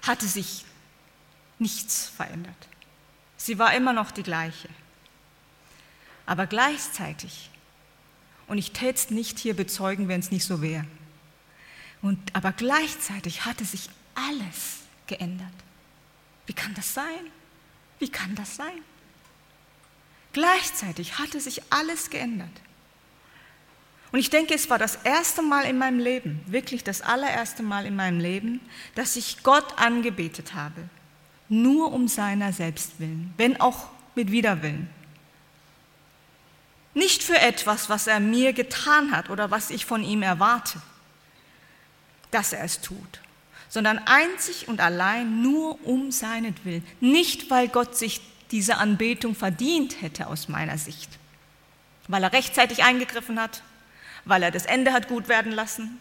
hatte 0.06 0.26
sich 0.26 0.64
nichts 1.58 2.08
verändert. 2.08 2.68
Sie 3.36 3.58
war 3.58 3.72
immer 3.74 3.92
noch 3.92 4.10
die 4.10 4.22
gleiche. 4.22 4.68
Aber 6.26 6.46
gleichzeitig, 6.46 7.50
und 8.46 8.58
ich 8.58 8.72
täte 8.72 8.94
es 8.94 9.10
nicht 9.10 9.38
hier 9.38 9.54
bezeugen, 9.54 10.08
wenn 10.08 10.20
es 10.20 10.30
nicht 10.30 10.44
so 10.44 10.60
wäre, 10.60 10.84
und, 12.02 12.18
aber 12.34 12.52
gleichzeitig 12.52 13.44
hatte 13.44 13.64
sich 13.64 13.90
alles 14.14 14.80
geändert. 15.06 15.48
Wie 16.46 16.52
kann 16.52 16.74
das 16.74 16.94
sein? 16.94 17.30
Wie 17.98 18.08
kann 18.08 18.34
das 18.34 18.56
sein? 18.56 18.82
Gleichzeitig 20.32 21.18
hatte 21.18 21.40
sich 21.40 21.62
alles 21.70 22.10
geändert. 22.10 22.50
Und 24.12 24.18
ich 24.18 24.30
denke, 24.30 24.54
es 24.54 24.70
war 24.70 24.78
das 24.78 24.96
erste 24.96 25.42
Mal 25.42 25.64
in 25.64 25.78
meinem 25.78 25.98
Leben, 25.98 26.40
wirklich 26.46 26.82
das 26.82 27.00
allererste 27.02 27.62
Mal 27.62 27.86
in 27.86 27.94
meinem 27.94 28.18
Leben, 28.18 28.60
dass 28.94 29.16
ich 29.16 29.42
Gott 29.42 29.78
angebetet 29.78 30.54
habe, 30.54 30.88
nur 31.48 31.92
um 31.92 32.08
seiner 32.08 32.52
selbst 32.52 32.98
willen, 32.98 33.32
wenn 33.36 33.60
auch 33.60 33.88
mit 34.14 34.32
Widerwillen. 34.32 34.90
Nicht 36.94 37.22
für 37.22 37.38
etwas, 37.38 37.88
was 37.88 38.08
er 38.08 38.18
mir 38.18 38.52
getan 38.52 39.12
hat 39.12 39.30
oder 39.30 39.52
was 39.52 39.70
ich 39.70 39.86
von 39.86 40.02
ihm 40.02 40.22
erwarte, 40.22 40.80
dass 42.30 42.52
er 42.52 42.64
es 42.64 42.80
tut, 42.80 43.20
sondern 43.68 43.98
einzig 43.98 44.68
und 44.68 44.80
allein 44.80 45.42
nur 45.42 45.84
um 45.86 46.10
seinetwillen. 46.10 46.84
Nicht, 47.00 47.50
weil 47.50 47.68
Gott 47.68 47.96
sich 47.96 48.20
diese 48.50 48.76
Anbetung 48.76 49.34
verdient 49.34 50.02
hätte 50.02 50.26
aus 50.26 50.48
meiner 50.48 50.78
Sicht, 50.78 51.18
weil 52.08 52.22
er 52.22 52.32
rechtzeitig 52.32 52.82
eingegriffen 52.82 53.40
hat, 53.40 53.62
weil 54.24 54.42
er 54.42 54.50
das 54.50 54.66
Ende 54.66 54.92
hat 54.92 55.08
gut 55.08 55.28
werden 55.28 55.52
lassen, 55.52 55.98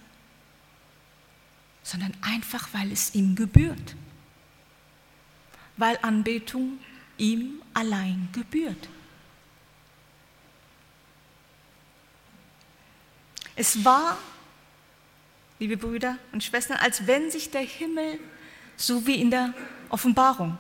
sondern 1.84 2.16
einfach, 2.22 2.70
weil 2.74 2.92
es 2.92 3.16
ihm 3.16 3.36
gebührt, 3.36 3.96
weil 5.78 5.98
Anbetung 6.02 6.80
ihm 7.18 7.62
allein 7.74 8.30
gebührt. 8.34 8.90
Es 13.56 13.84
war, 13.84 14.18
liebe 15.60 15.78
Brüder 15.78 16.18
und 16.32 16.44
Schwestern, 16.44 16.78
als 16.78 17.06
wenn 17.06 17.30
sich 17.30 17.52
der 17.52 17.62
Himmel, 17.62 18.20
so 18.78 19.06
wie 19.06 19.16
in 19.16 19.30
der 19.30 19.54
Offenbarung, 19.90 20.58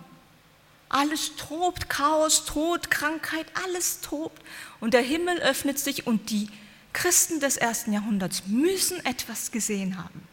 alles 0.89 1.35
tobt, 1.35 1.89
Chaos, 1.89 2.45
Tod, 2.45 2.89
Krankheit, 2.91 3.45
alles 3.63 4.01
tobt. 4.01 4.41
Und 4.79 4.93
der 4.93 5.01
Himmel 5.01 5.37
öffnet 5.39 5.77
sich 5.79 6.07
und 6.07 6.31
die 6.31 6.49
Christen 6.93 7.39
des 7.39 7.57
ersten 7.57 7.93
Jahrhunderts 7.93 8.47
müssen 8.47 9.03
etwas 9.05 9.51
gesehen 9.51 10.03
haben, 10.03 10.23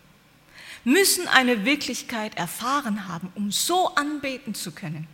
müssen 0.85 1.29
eine 1.29 1.66
Wirklichkeit 1.66 2.37
erfahren 2.37 3.07
haben, 3.07 3.31
um 3.35 3.52
so 3.52 3.94
anbeten 3.94 4.55
zu 4.55 4.72
können. 4.72 5.07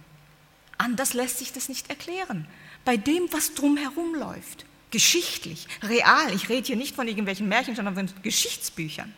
Anders 0.79 1.13
lässt 1.13 1.39
sich 1.39 1.53
das 1.53 1.69
nicht 1.69 1.91
erklären. 1.91 2.47
Bei 2.85 2.97
dem, 2.97 3.33
was 3.33 3.55
drumherum 3.55 4.15
läuft, 4.15 4.65
geschichtlich, 4.93 5.67
real, 5.83 6.33
ich 6.35 6.49
rede 6.49 6.69
hier 6.69 6.77
nicht 6.77 6.95
von 6.95 7.09
irgendwelchen 7.09 7.49
Märchen, 7.49 7.75
sondern 7.75 7.95
von 7.95 8.23
Geschichtsbüchern. 8.23 9.13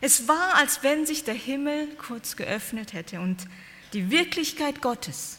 Es 0.00 0.28
war, 0.28 0.54
als 0.54 0.82
wenn 0.82 1.06
sich 1.06 1.24
der 1.24 1.34
Himmel 1.34 1.88
kurz 1.96 2.36
geöffnet 2.36 2.92
hätte 2.92 3.20
und 3.20 3.46
die 3.92 4.10
Wirklichkeit 4.10 4.80
Gottes, 4.80 5.38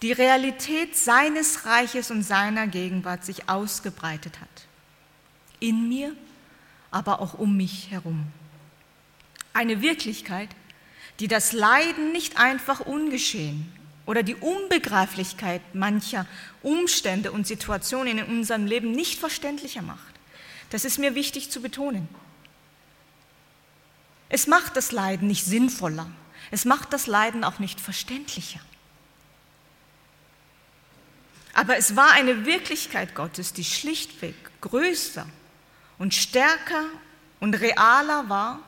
die 0.00 0.12
Realität 0.12 0.96
seines 0.96 1.64
Reiches 1.66 2.10
und 2.10 2.22
seiner 2.22 2.66
Gegenwart 2.66 3.24
sich 3.24 3.48
ausgebreitet 3.48 4.40
hat. 4.40 4.48
In 5.60 5.88
mir, 5.88 6.16
aber 6.90 7.20
auch 7.20 7.34
um 7.34 7.56
mich 7.56 7.90
herum. 7.90 8.26
Eine 9.52 9.80
Wirklichkeit, 9.82 10.48
die 11.20 11.28
das 11.28 11.52
Leiden 11.52 12.12
nicht 12.12 12.38
einfach 12.38 12.80
ungeschehen 12.80 13.70
oder 14.06 14.22
die 14.22 14.34
Unbegreiflichkeit 14.34 15.62
mancher 15.74 16.26
Umstände 16.62 17.30
und 17.30 17.46
Situationen 17.46 18.18
in 18.18 18.24
unserem 18.24 18.66
Leben 18.66 18.90
nicht 18.90 19.20
verständlicher 19.20 19.82
macht. 19.82 20.14
Das 20.70 20.84
ist 20.84 20.98
mir 20.98 21.14
wichtig 21.14 21.50
zu 21.50 21.60
betonen. 21.60 22.08
Es 24.32 24.46
macht 24.46 24.78
das 24.78 24.92
Leiden 24.92 25.28
nicht 25.28 25.44
sinnvoller. 25.44 26.10
Es 26.50 26.64
macht 26.64 26.94
das 26.94 27.06
Leiden 27.06 27.44
auch 27.44 27.58
nicht 27.58 27.78
verständlicher. 27.78 28.60
Aber 31.52 31.76
es 31.76 31.96
war 31.96 32.12
eine 32.12 32.46
Wirklichkeit 32.46 33.14
Gottes, 33.14 33.52
die 33.52 33.62
schlichtweg 33.62 34.34
größer 34.62 35.26
und 35.98 36.14
stärker 36.14 36.86
und 37.40 37.60
realer 37.60 38.30
war 38.30 38.60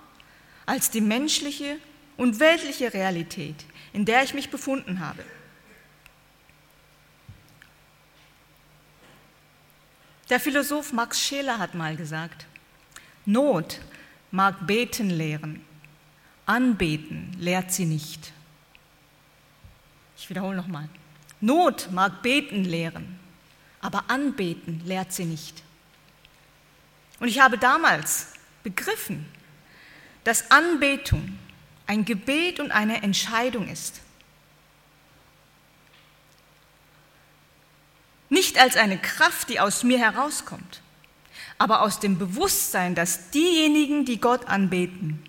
als 0.67 0.91
die 0.91 1.01
menschliche 1.01 1.79
und 2.19 2.41
weltliche 2.41 2.93
Realität, 2.93 3.57
in 3.95 4.05
der 4.05 4.23
ich 4.23 4.35
mich 4.35 4.51
befunden 4.51 5.01
habe. 5.01 5.25
Der 10.29 10.41
Philosoph 10.41 10.93
Max 10.93 11.23
Scheler 11.23 11.59
hat 11.59 11.75
mal 11.75 11.97
gesagt, 11.97 12.45
Not 13.25 13.81
mag 14.35 14.67
beten 14.67 15.11
lehren, 15.11 15.65
anbeten 16.45 17.37
lehrt 17.39 17.73
sie 17.73 17.85
nicht. 17.85 18.33
Ich 20.17 20.29
wiederhole 20.29 20.57
nochmal. 20.57 20.89
Not 21.41 21.89
mag 21.93 22.21
beten 22.21 22.65
lehren, 22.65 23.21
aber 23.81 24.11
anbeten 24.11 24.83
lehrt 24.85 25.13
sie 25.13 25.25
nicht. 25.25 25.63
Und 27.21 27.29
ich 27.29 27.39
habe 27.39 27.59
damals 27.59 28.33
begriffen, 28.65 29.25
dass 30.25 30.51
Anbetung 30.51 31.39
ein 31.87 32.05
Gebet 32.05 32.59
und 32.59 32.73
eine 32.73 33.05
Entscheidung 33.05 33.69
ist. 33.69 34.01
Nicht 38.31 38.59
als 38.59 38.77
eine 38.77 38.99
Kraft, 38.99 39.49
die 39.49 39.61
aus 39.61 39.85
mir 39.85 39.99
herauskommt, 39.99 40.81
aber 41.59 41.83
aus 41.83 42.01
dem 42.01 42.19
Bewusstsein, 42.19 42.95
dass 42.95 43.31
diejenigen, 43.31 44.05
die 44.05 44.21
Gott 44.21 44.47
anbeten, 44.47 45.23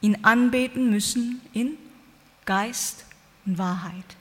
ihn 0.00 0.18
anbeten 0.22 0.90
müssen 0.90 1.40
in 1.52 1.76
Geist 2.44 3.04
und 3.44 3.58
Wahrheit. 3.58 4.16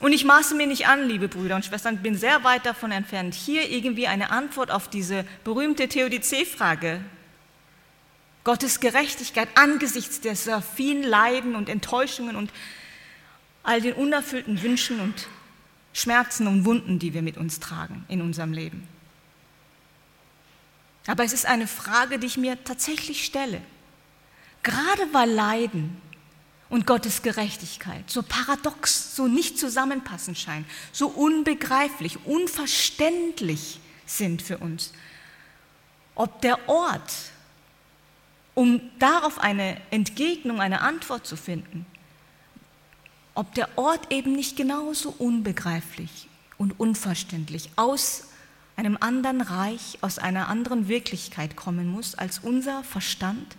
Und 0.00 0.12
ich 0.12 0.24
maße 0.24 0.54
mir 0.54 0.66
nicht 0.66 0.86
an, 0.86 1.08
liebe 1.08 1.28
Brüder 1.28 1.56
und 1.56 1.64
Schwestern, 1.64 2.02
bin 2.02 2.16
sehr 2.16 2.44
weit 2.44 2.66
davon 2.66 2.90
entfernt, 2.90 3.34
hier 3.34 3.70
irgendwie 3.70 4.06
eine 4.06 4.30
Antwort 4.30 4.70
auf 4.70 4.88
diese 4.88 5.24
berühmte 5.44 5.88
Theodizee-Frage, 5.88 7.00
Gottes 8.42 8.80
Gerechtigkeit 8.80 9.48
angesichts 9.54 10.20
der 10.20 10.36
sehr 10.36 10.60
vielen 10.60 11.02
Leiden 11.02 11.54
und 11.54 11.70
Enttäuschungen 11.70 12.36
und 12.36 12.50
all 13.62 13.80
den 13.80 13.94
unerfüllten 13.94 14.62
Wünschen 14.62 15.00
und 15.00 15.28
Schmerzen 15.94 16.46
und 16.46 16.66
Wunden, 16.66 16.98
die 16.98 17.14
wir 17.14 17.22
mit 17.22 17.38
uns 17.38 17.60
tragen 17.60 18.04
in 18.08 18.20
unserem 18.20 18.52
Leben. 18.52 18.86
Aber 21.06 21.24
es 21.24 21.32
ist 21.32 21.46
eine 21.46 21.66
Frage, 21.66 22.18
die 22.18 22.26
ich 22.26 22.36
mir 22.36 22.62
tatsächlich 22.64 23.24
stelle. 23.24 23.62
Gerade 24.62 25.12
weil 25.12 25.30
Leiden 25.30 26.00
und 26.68 26.86
Gottes 26.86 27.22
Gerechtigkeit 27.22 28.10
so 28.10 28.22
paradox, 28.22 29.14
so 29.14 29.28
nicht 29.28 29.58
zusammenpassen 29.58 30.34
scheinen, 30.34 30.66
so 30.92 31.06
unbegreiflich, 31.06 32.24
unverständlich 32.24 33.80
sind 34.06 34.42
für 34.42 34.58
uns, 34.58 34.92
ob 36.14 36.40
der 36.40 36.68
Ort, 36.68 37.12
um 38.54 38.80
darauf 38.98 39.38
eine 39.38 39.80
Entgegnung, 39.90 40.60
eine 40.60 40.80
Antwort 40.80 41.26
zu 41.26 41.36
finden, 41.36 41.86
ob 43.34 43.54
der 43.54 43.68
Ort 43.76 44.12
eben 44.12 44.32
nicht 44.32 44.56
genauso 44.56 45.10
unbegreiflich 45.10 46.28
und 46.56 46.78
unverständlich 46.78 47.70
aus 47.76 48.28
einem 48.76 48.96
anderen 49.00 49.40
Reich, 49.40 49.98
aus 50.00 50.18
einer 50.18 50.48
anderen 50.48 50.88
Wirklichkeit 50.88 51.56
kommen 51.56 51.88
muss 51.88 52.14
als 52.14 52.38
unser 52.40 52.82
Verstand 52.84 53.56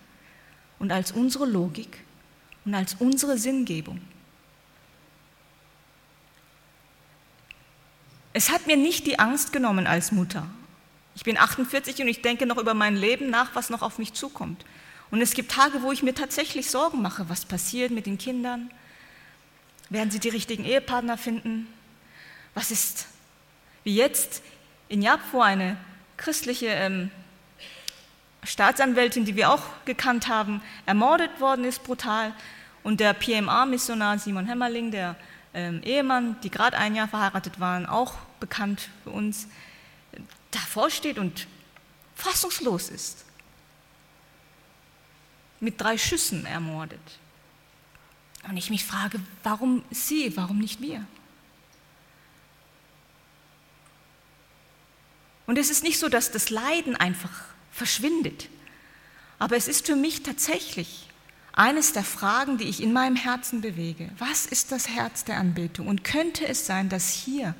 und 0.80 0.92
als 0.92 1.12
unsere 1.12 1.46
Logik 1.46 2.04
und 2.66 2.76
als 2.76 2.96
unsere 3.00 3.38
Sinngebung. 3.38 4.02
Es 8.34 8.52
hat 8.52 8.68
mir 8.68 8.76
nicht 8.76 9.08
die 9.08 9.20
Angst 9.20 9.54
genommen 9.54 9.88
als 9.88 10.12
Mutter. 10.12 10.46
Ich 11.16 11.24
bin 11.24 11.38
48 11.38 12.02
und 12.02 12.10
ich 12.10 12.22
denke 12.22 12.46
noch 12.46 12.58
über 12.58 12.74
mein 12.74 12.98
Leben 12.98 13.30
nach, 13.30 13.56
was 13.56 13.70
noch 13.70 13.82
auf 13.82 13.98
mich 13.98 14.14
zukommt. 14.14 14.66
Und 15.12 15.22
es 15.22 15.34
gibt 15.34 15.52
Tage, 15.52 15.82
wo 15.82 15.94
ich 15.94 16.04
mir 16.04 16.14
tatsächlich 16.14 16.70
Sorgen 16.70 17.02
mache, 17.02 17.30
was 17.30 17.46
passiert 17.46 17.92
mit 17.92 18.06
den 18.06 18.18
Kindern, 18.18 18.70
werden 19.90 20.12
sie 20.12 20.20
die 20.20 20.30
richtigen 20.30 20.66
Ehepartner 20.66 21.18
finden? 21.18 21.68
Was 22.54 22.72
ist, 22.72 23.08
wie 23.84 23.96
jetzt 23.96 24.42
in 24.90 25.02
Japfo 25.02 25.42
eine 25.42 25.78
christliche 26.18 26.68
ähm, 26.68 27.12
Staatsanwältin, 28.44 29.26
die 29.26 29.36
wir 29.36 29.52
auch 29.52 29.64
gekannt 29.86 30.28
haben, 30.28 30.62
ermordet 30.86 31.40
worden 31.40 31.66
ist, 31.66 31.84
brutal. 31.84 32.34
Und 32.84 33.00
der 33.00 33.14
PMA-Missionar 33.14 34.20
Simon 34.20 34.46
Hämmerling, 34.46 34.92
der 34.92 35.16
ähm, 35.54 35.82
Ehemann, 35.84 36.40
die 36.42 36.52
gerade 36.52 36.78
ein 36.78 36.96
Jahr 36.96 37.08
verheiratet 37.08 37.60
waren, 37.60 37.86
auch 37.86 38.14
bekannt 38.40 38.90
für 39.04 39.10
uns, 39.10 39.48
davor 40.52 40.90
steht 40.90 41.18
und 41.18 41.48
fassungslos 42.16 42.90
ist. 42.90 43.26
Mit 45.60 45.82
drei 45.82 45.98
Schüssen 45.98 46.46
ermordet. 46.46 47.00
Und 48.48 48.58
ich 48.58 48.70
mich 48.70 48.86
frage, 48.86 49.20
warum 49.44 49.84
sie, 49.92 50.36
warum 50.38 50.60
nicht 50.60 50.82
wir? 50.82 51.06
Und 55.48 55.58
es 55.58 55.70
ist 55.70 55.84
nicht 55.84 56.00
so, 56.00 56.10
dass 56.10 56.32
das 56.32 56.50
Leiden 56.50 56.96
einfach 56.96 57.46
verschwindet, 57.72 58.50
aber 59.38 59.58
es 59.58 59.68
ist 59.68 59.86
für 59.86 59.96
mich 59.96 60.24
tatsächlich 60.24 61.10
eines 61.54 61.94
der 61.94 62.04
Fragen, 62.04 62.58
die 62.58 62.66
ich 62.66 62.82
in 62.82 62.94
meinem 62.94 63.16
Herzen 63.16 63.62
bewege. 63.62 64.10
Was 64.18 64.46
ist 64.46 64.72
das 64.72 64.90
Herz 64.90 65.24
der 65.24 65.38
Anbetung? 65.38 65.88
Und 65.88 66.04
könnte 66.04 66.48
es 66.48 66.66
sein, 66.66 66.90
dass 66.90 67.10
hier 67.12 67.56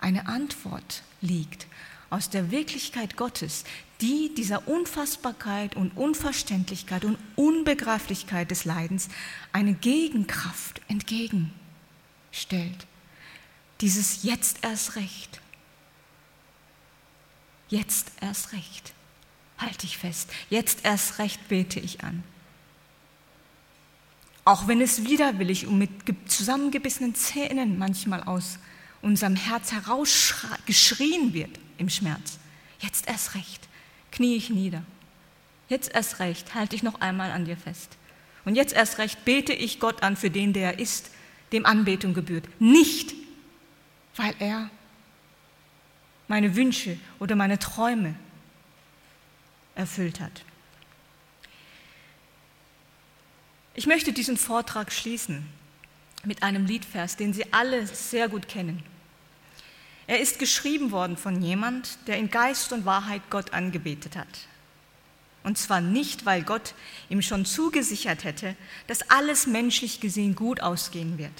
eine 0.00 0.26
Antwort 0.26 1.02
liegt 1.20 1.66
aus 2.10 2.30
der 2.30 2.50
Wirklichkeit 2.50 3.16
Gottes, 3.16 3.64
die 4.00 4.34
dieser 4.34 4.66
Unfassbarkeit 4.66 5.76
und 5.76 5.96
Unverständlichkeit 5.96 7.04
und 7.04 7.18
Unbegreiflichkeit 7.36 8.50
des 8.50 8.64
Leidens 8.64 9.08
eine 9.52 9.74
Gegenkraft 9.74 10.80
entgegenstellt. 10.88 12.86
Dieses 13.80 14.22
jetzt 14.22 14.58
erst 14.62 14.96
recht. 14.96 15.40
Jetzt 17.68 18.12
erst 18.20 18.52
recht. 18.52 18.92
Halte 19.58 19.86
ich 19.86 19.98
fest. 19.98 20.30
Jetzt 20.48 20.84
erst 20.84 21.18
recht 21.18 21.48
bete 21.48 21.80
ich 21.80 22.02
an. 22.02 22.24
Auch 24.44 24.66
wenn 24.66 24.80
es 24.80 25.04
widerwillig 25.04 25.66
und 25.66 25.78
mit 25.78 25.90
zusammengebissenen 26.26 27.14
Zähnen 27.14 27.78
manchmal 27.78 28.22
aus 28.22 28.58
unserem 29.02 29.36
Herz 29.36 29.72
herausgeschrien 29.72 31.34
wird 31.34 31.58
im 31.78 31.88
Schmerz. 31.88 32.38
Jetzt 32.80 33.06
erst 33.06 33.34
recht 33.34 33.69
knie 34.12 34.36
ich 34.36 34.50
nieder. 34.50 34.82
Jetzt 35.68 35.94
erst 35.94 36.18
recht 36.18 36.54
halte 36.54 36.74
ich 36.74 36.82
noch 36.82 37.00
einmal 37.00 37.30
an 37.30 37.44
dir 37.44 37.56
fest. 37.56 37.96
Und 38.44 38.56
jetzt 38.56 38.72
erst 38.72 38.98
recht 38.98 39.24
bete 39.24 39.52
ich 39.52 39.80
Gott 39.80 40.02
an 40.02 40.16
für 40.16 40.30
den, 40.30 40.52
der 40.52 40.72
er 40.72 40.78
ist, 40.78 41.10
dem 41.52 41.66
Anbetung 41.66 42.14
gebührt. 42.14 42.48
Nicht, 42.60 43.14
weil 44.16 44.34
er 44.38 44.70
meine 46.28 46.56
Wünsche 46.56 46.98
oder 47.18 47.36
meine 47.36 47.58
Träume 47.58 48.14
erfüllt 49.74 50.20
hat. 50.20 50.42
Ich 53.74 53.86
möchte 53.86 54.12
diesen 54.12 54.36
Vortrag 54.36 54.92
schließen 54.92 55.46
mit 56.24 56.42
einem 56.42 56.66
Liedvers, 56.66 57.16
den 57.16 57.32
Sie 57.32 57.52
alle 57.52 57.86
sehr 57.86 58.28
gut 58.28 58.48
kennen. 58.48 58.82
Er 60.10 60.18
ist 60.18 60.40
geschrieben 60.40 60.90
worden 60.90 61.16
von 61.16 61.40
jemand, 61.40 61.96
der 62.08 62.16
in 62.16 62.32
Geist 62.32 62.72
und 62.72 62.84
Wahrheit 62.84 63.22
Gott 63.30 63.52
angebetet 63.52 64.16
hat. 64.16 64.26
Und 65.44 65.56
zwar 65.56 65.80
nicht, 65.80 66.26
weil 66.26 66.42
Gott 66.42 66.74
ihm 67.08 67.22
schon 67.22 67.44
zugesichert 67.44 68.24
hätte, 68.24 68.56
dass 68.88 69.08
alles 69.08 69.46
menschlich 69.46 70.00
gesehen 70.00 70.34
gut 70.34 70.62
ausgehen 70.62 71.16
wird 71.16 71.30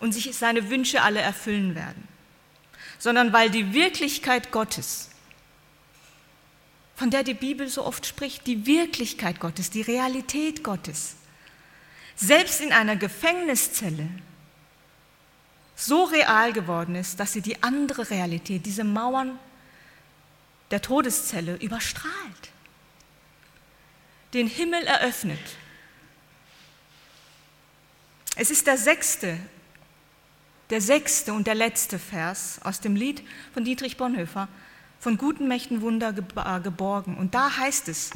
und 0.00 0.10
sich 0.10 0.34
seine 0.34 0.70
Wünsche 0.70 1.02
alle 1.02 1.20
erfüllen 1.20 1.76
werden, 1.76 2.08
sondern 2.98 3.32
weil 3.32 3.48
die 3.48 3.72
Wirklichkeit 3.72 4.50
Gottes, 4.50 5.10
von 6.96 7.10
der 7.10 7.22
die 7.22 7.32
Bibel 7.32 7.68
so 7.68 7.86
oft 7.86 8.06
spricht, 8.06 8.48
die 8.48 8.66
Wirklichkeit 8.66 9.38
Gottes, 9.38 9.70
die 9.70 9.82
Realität 9.82 10.64
Gottes, 10.64 11.14
selbst 12.16 12.60
in 12.60 12.72
einer 12.72 12.96
Gefängniszelle 12.96 14.08
so 15.86 16.04
real 16.04 16.52
geworden 16.52 16.94
ist, 16.94 17.18
dass 17.18 17.32
sie 17.32 17.40
die 17.40 17.62
andere 17.62 18.08
Realität, 18.10 18.66
diese 18.66 18.84
Mauern 18.84 19.38
der 20.70 20.80
Todeszelle 20.80 21.56
überstrahlt, 21.56 22.50
den 24.32 24.46
Himmel 24.46 24.82
eröffnet. 24.84 25.40
Es 28.36 28.50
ist 28.50 28.66
der 28.66 28.78
sechste, 28.78 29.38
der 30.70 30.80
sechste 30.80 31.34
und 31.34 31.46
der 31.46 31.54
letzte 31.54 31.98
Vers 31.98 32.60
aus 32.64 32.80
dem 32.80 32.96
Lied 32.96 33.22
von 33.52 33.64
Dietrich 33.64 33.98
Bonhoeffer, 33.98 34.48
von 35.00 35.18
guten 35.18 35.48
Mächten 35.48 35.82
Wunder 35.82 36.14
äh, 36.16 36.60
geborgen. 36.60 37.16
Und 37.18 37.34
da 37.34 37.56
heißt 37.56 37.88
es, 37.88 38.12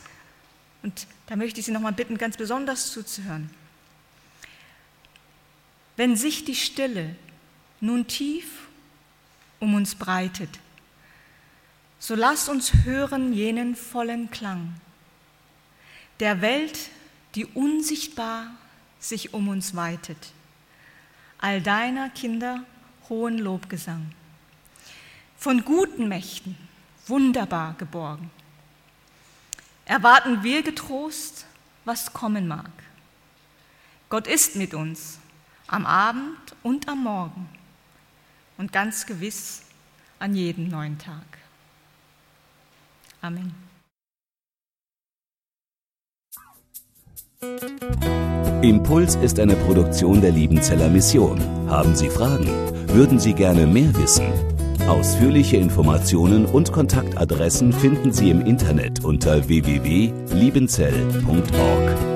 und 0.83 1.07
da 1.27 1.37
möchte 1.37 1.61
ich 1.61 1.67
Sie 1.67 1.73
nochmal 1.73 1.93
bitten, 1.93 2.17
ganz 2.17 2.37
besonders 2.37 2.93
zuzuhören, 2.93 3.51
wenn 5.97 6.17
sich 6.17 6.45
die 6.45 6.55
Stille 6.55 7.17
nun 7.81 8.07
tief 8.07 8.69
um 9.61 9.75
uns 9.75 9.95
breitet, 9.95 10.51
so 11.99 12.15
lasst 12.15 12.49
uns 12.49 12.85
hören 12.85 13.33
jenen 13.33 13.75
vollen 13.75 14.31
Klang 14.31 14.75
der 16.21 16.41
Welt, 16.41 16.91
die 17.35 17.45
unsichtbar 17.45 18.47
sich 18.99 19.35
um 19.35 19.49
uns 19.49 19.77
weitet, 19.77 20.33
all 21.39 21.61
deiner 21.61 22.09
Kinder 22.11 22.65
hohen 23.09 23.39
Lobgesang, 23.39 24.11
von 25.37 25.65
guten 25.65 26.09
Mächten 26.09 26.57
wunderbar 27.07 27.75
geborgen. 27.75 28.31
Erwarten 29.85 30.43
wir 30.43 30.63
getrost, 30.63 31.47
was 31.85 32.13
kommen 32.13 32.49
mag. 32.49 32.71
Gott 34.09 34.27
ist 34.27 34.57
mit 34.57 34.75
uns 34.75 35.19
am 35.69 35.85
Abend 35.87 36.39
und 36.63 36.89
am 36.89 37.05
Morgen 37.05 37.49
und 38.59 38.73
ganz 38.73 39.07
gewiss 39.07 39.63
an 40.19 40.35
jedem 40.35 40.69
neuen 40.69 40.99
Tag. 40.99 41.25
Amen. 43.21 43.55
Impuls 48.63 49.17
ist 49.17 49.39
eine 49.39 49.57
Produktion 49.57 50.21
der 50.21 50.33
Liebenzeller 50.33 50.89
Mission. 50.89 51.39
Haben 51.69 51.95
Sie 51.95 52.09
Fragen? 52.09 52.49
Würden 52.89 53.19
Sie 53.19 53.35
gerne 53.35 53.67
mehr 53.67 53.95
wissen? 53.97 54.27
Ausführliche 54.89 55.57
Informationen 55.57 56.47
und 56.47 56.73
Kontaktadressen 56.73 57.73
finden 57.73 58.13
Sie 58.13 58.31
im 58.31 58.47
Internet 58.47 59.05
unter 59.05 59.49
www.liebenzell.org. 59.49 62.16